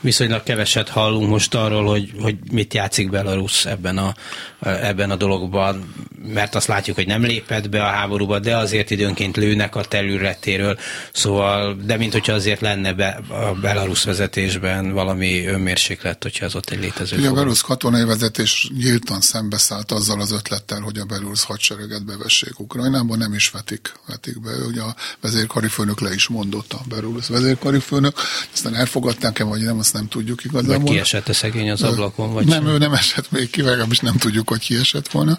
[0.00, 4.14] Viszonylag keveset hallunk most arról, hogy, hogy mit játszik Belarus ebben a,
[4.60, 5.94] ebben a dologban,
[6.26, 10.78] mert azt látjuk, hogy nem lépett be a háborúba, de azért időnként lőnek a területéről,
[11.12, 16.70] szóval, de mint hogyha azért lenne be a Belarus vezetésben valami önmérséklet, hogyha az ott
[16.70, 17.16] egy létező.
[17.16, 22.60] Ugye a Belarus katonai vezetés nyíltan szembeszállt azzal az ötlettel, hogy a Belarus hadsereget bevessék
[22.60, 24.50] Ukrajnában, nem is vetik, vetik be.
[24.66, 28.16] Ugye a vezérkari főnök le is mondott a Belarus vezérkari főnök,
[28.52, 30.78] aztán elfogadták-e vagy nem, azt nem tudjuk igazából.
[30.78, 32.32] Vagy kiesett a szegény az ablakon?
[32.32, 32.72] Vagy nem, sem?
[32.72, 35.38] ő nem esett még ki, legalábbis nem tudjuk, hogy kiesett volna,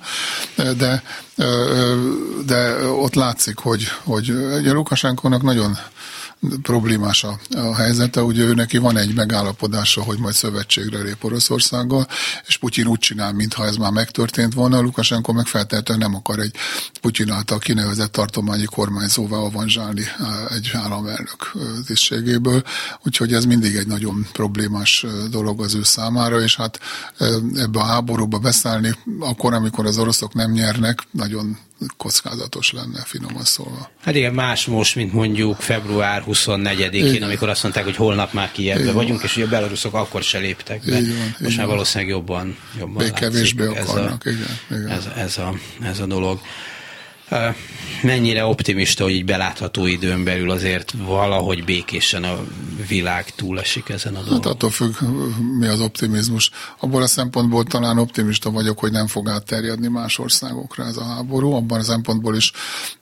[0.55, 1.03] de,
[2.45, 4.29] de ott látszik, hogy, hogy
[4.65, 5.77] a Lukasenkónak nagyon
[6.61, 8.21] problémás a, a helyzete.
[8.21, 12.07] Ugye ő neki van egy megállapodása, hogy majd szövetségre lép Oroszországgal,
[12.47, 14.81] és Putyin úgy csinál, mintha ez már megtörtént volna.
[14.81, 16.55] Lukasenko meg feltétlenül nem akar egy
[17.01, 20.03] Putyin által kinevezett tartományi kormányzóvá avanzsálni
[20.49, 21.51] egy államelnök
[21.85, 22.63] tisztségéből,
[23.03, 26.79] úgyhogy ez mindig egy nagyon problémás dolog az ő számára, és hát
[27.55, 31.57] ebbe a háborúba beszállni, akkor, amikor az oroszok nem nyernek, nagyon
[31.97, 33.89] kockázatos lenne, finoman szólva.
[34.01, 38.91] Hát igen, más most, mint mondjuk február 24-én, amikor azt mondták, hogy holnap már Kievbe
[38.91, 40.91] vagyunk, és ugye a beloruszok akkor se léptek be.
[40.91, 44.87] Van, most már valószínűleg jobban, jobban Még kevésbé akarnak, ez a, igen, igen.
[44.87, 46.39] Ez, ez, a, ez a dolog
[48.01, 52.43] mennyire optimista, hogy így belátható időn belül azért valahogy békésen a
[52.87, 54.33] világ túlesik ezen a dolgon?
[54.33, 54.95] Hát attól függ,
[55.59, 56.51] mi az optimizmus.
[56.79, 61.53] Abból a szempontból talán optimista vagyok, hogy nem fog átterjedni más országokra ez a háború.
[61.53, 62.51] Abban a szempontból is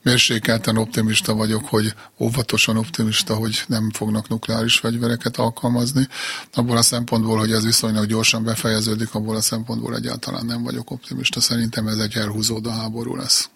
[0.01, 6.07] mérsékelten optimista vagyok, hogy óvatosan optimista, hogy nem fognak nukleáris fegyvereket alkalmazni.
[6.53, 11.41] Abból a szempontból, hogy ez viszonylag gyorsan befejeződik, abból a szempontból egyáltalán nem vagyok optimista.
[11.41, 13.49] Szerintem ez egy elhúzódó háború lesz.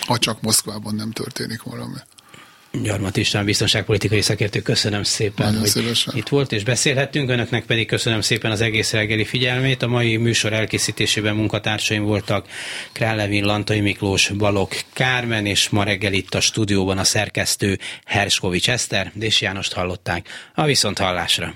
[0.00, 1.96] Ha csak Moszkvában nem történik valami.
[2.82, 6.16] Gyarmat István, biztonságpolitikai szakértő, köszönöm szépen, Nagyon hogy szívesen.
[6.16, 7.30] itt volt és beszélhettünk.
[7.30, 9.82] Önöknek pedig köszönöm szépen az egész reggeli figyelmét.
[9.82, 12.48] A mai műsor elkészítésében munkatársaim voltak
[12.92, 18.70] Král Levin, Lantai Miklós, Balok Kármen, és ma reggel itt a stúdióban a szerkesztő Herskovics
[18.70, 20.28] Eszter, és Jánost hallották.
[20.54, 21.54] A viszont hallásra.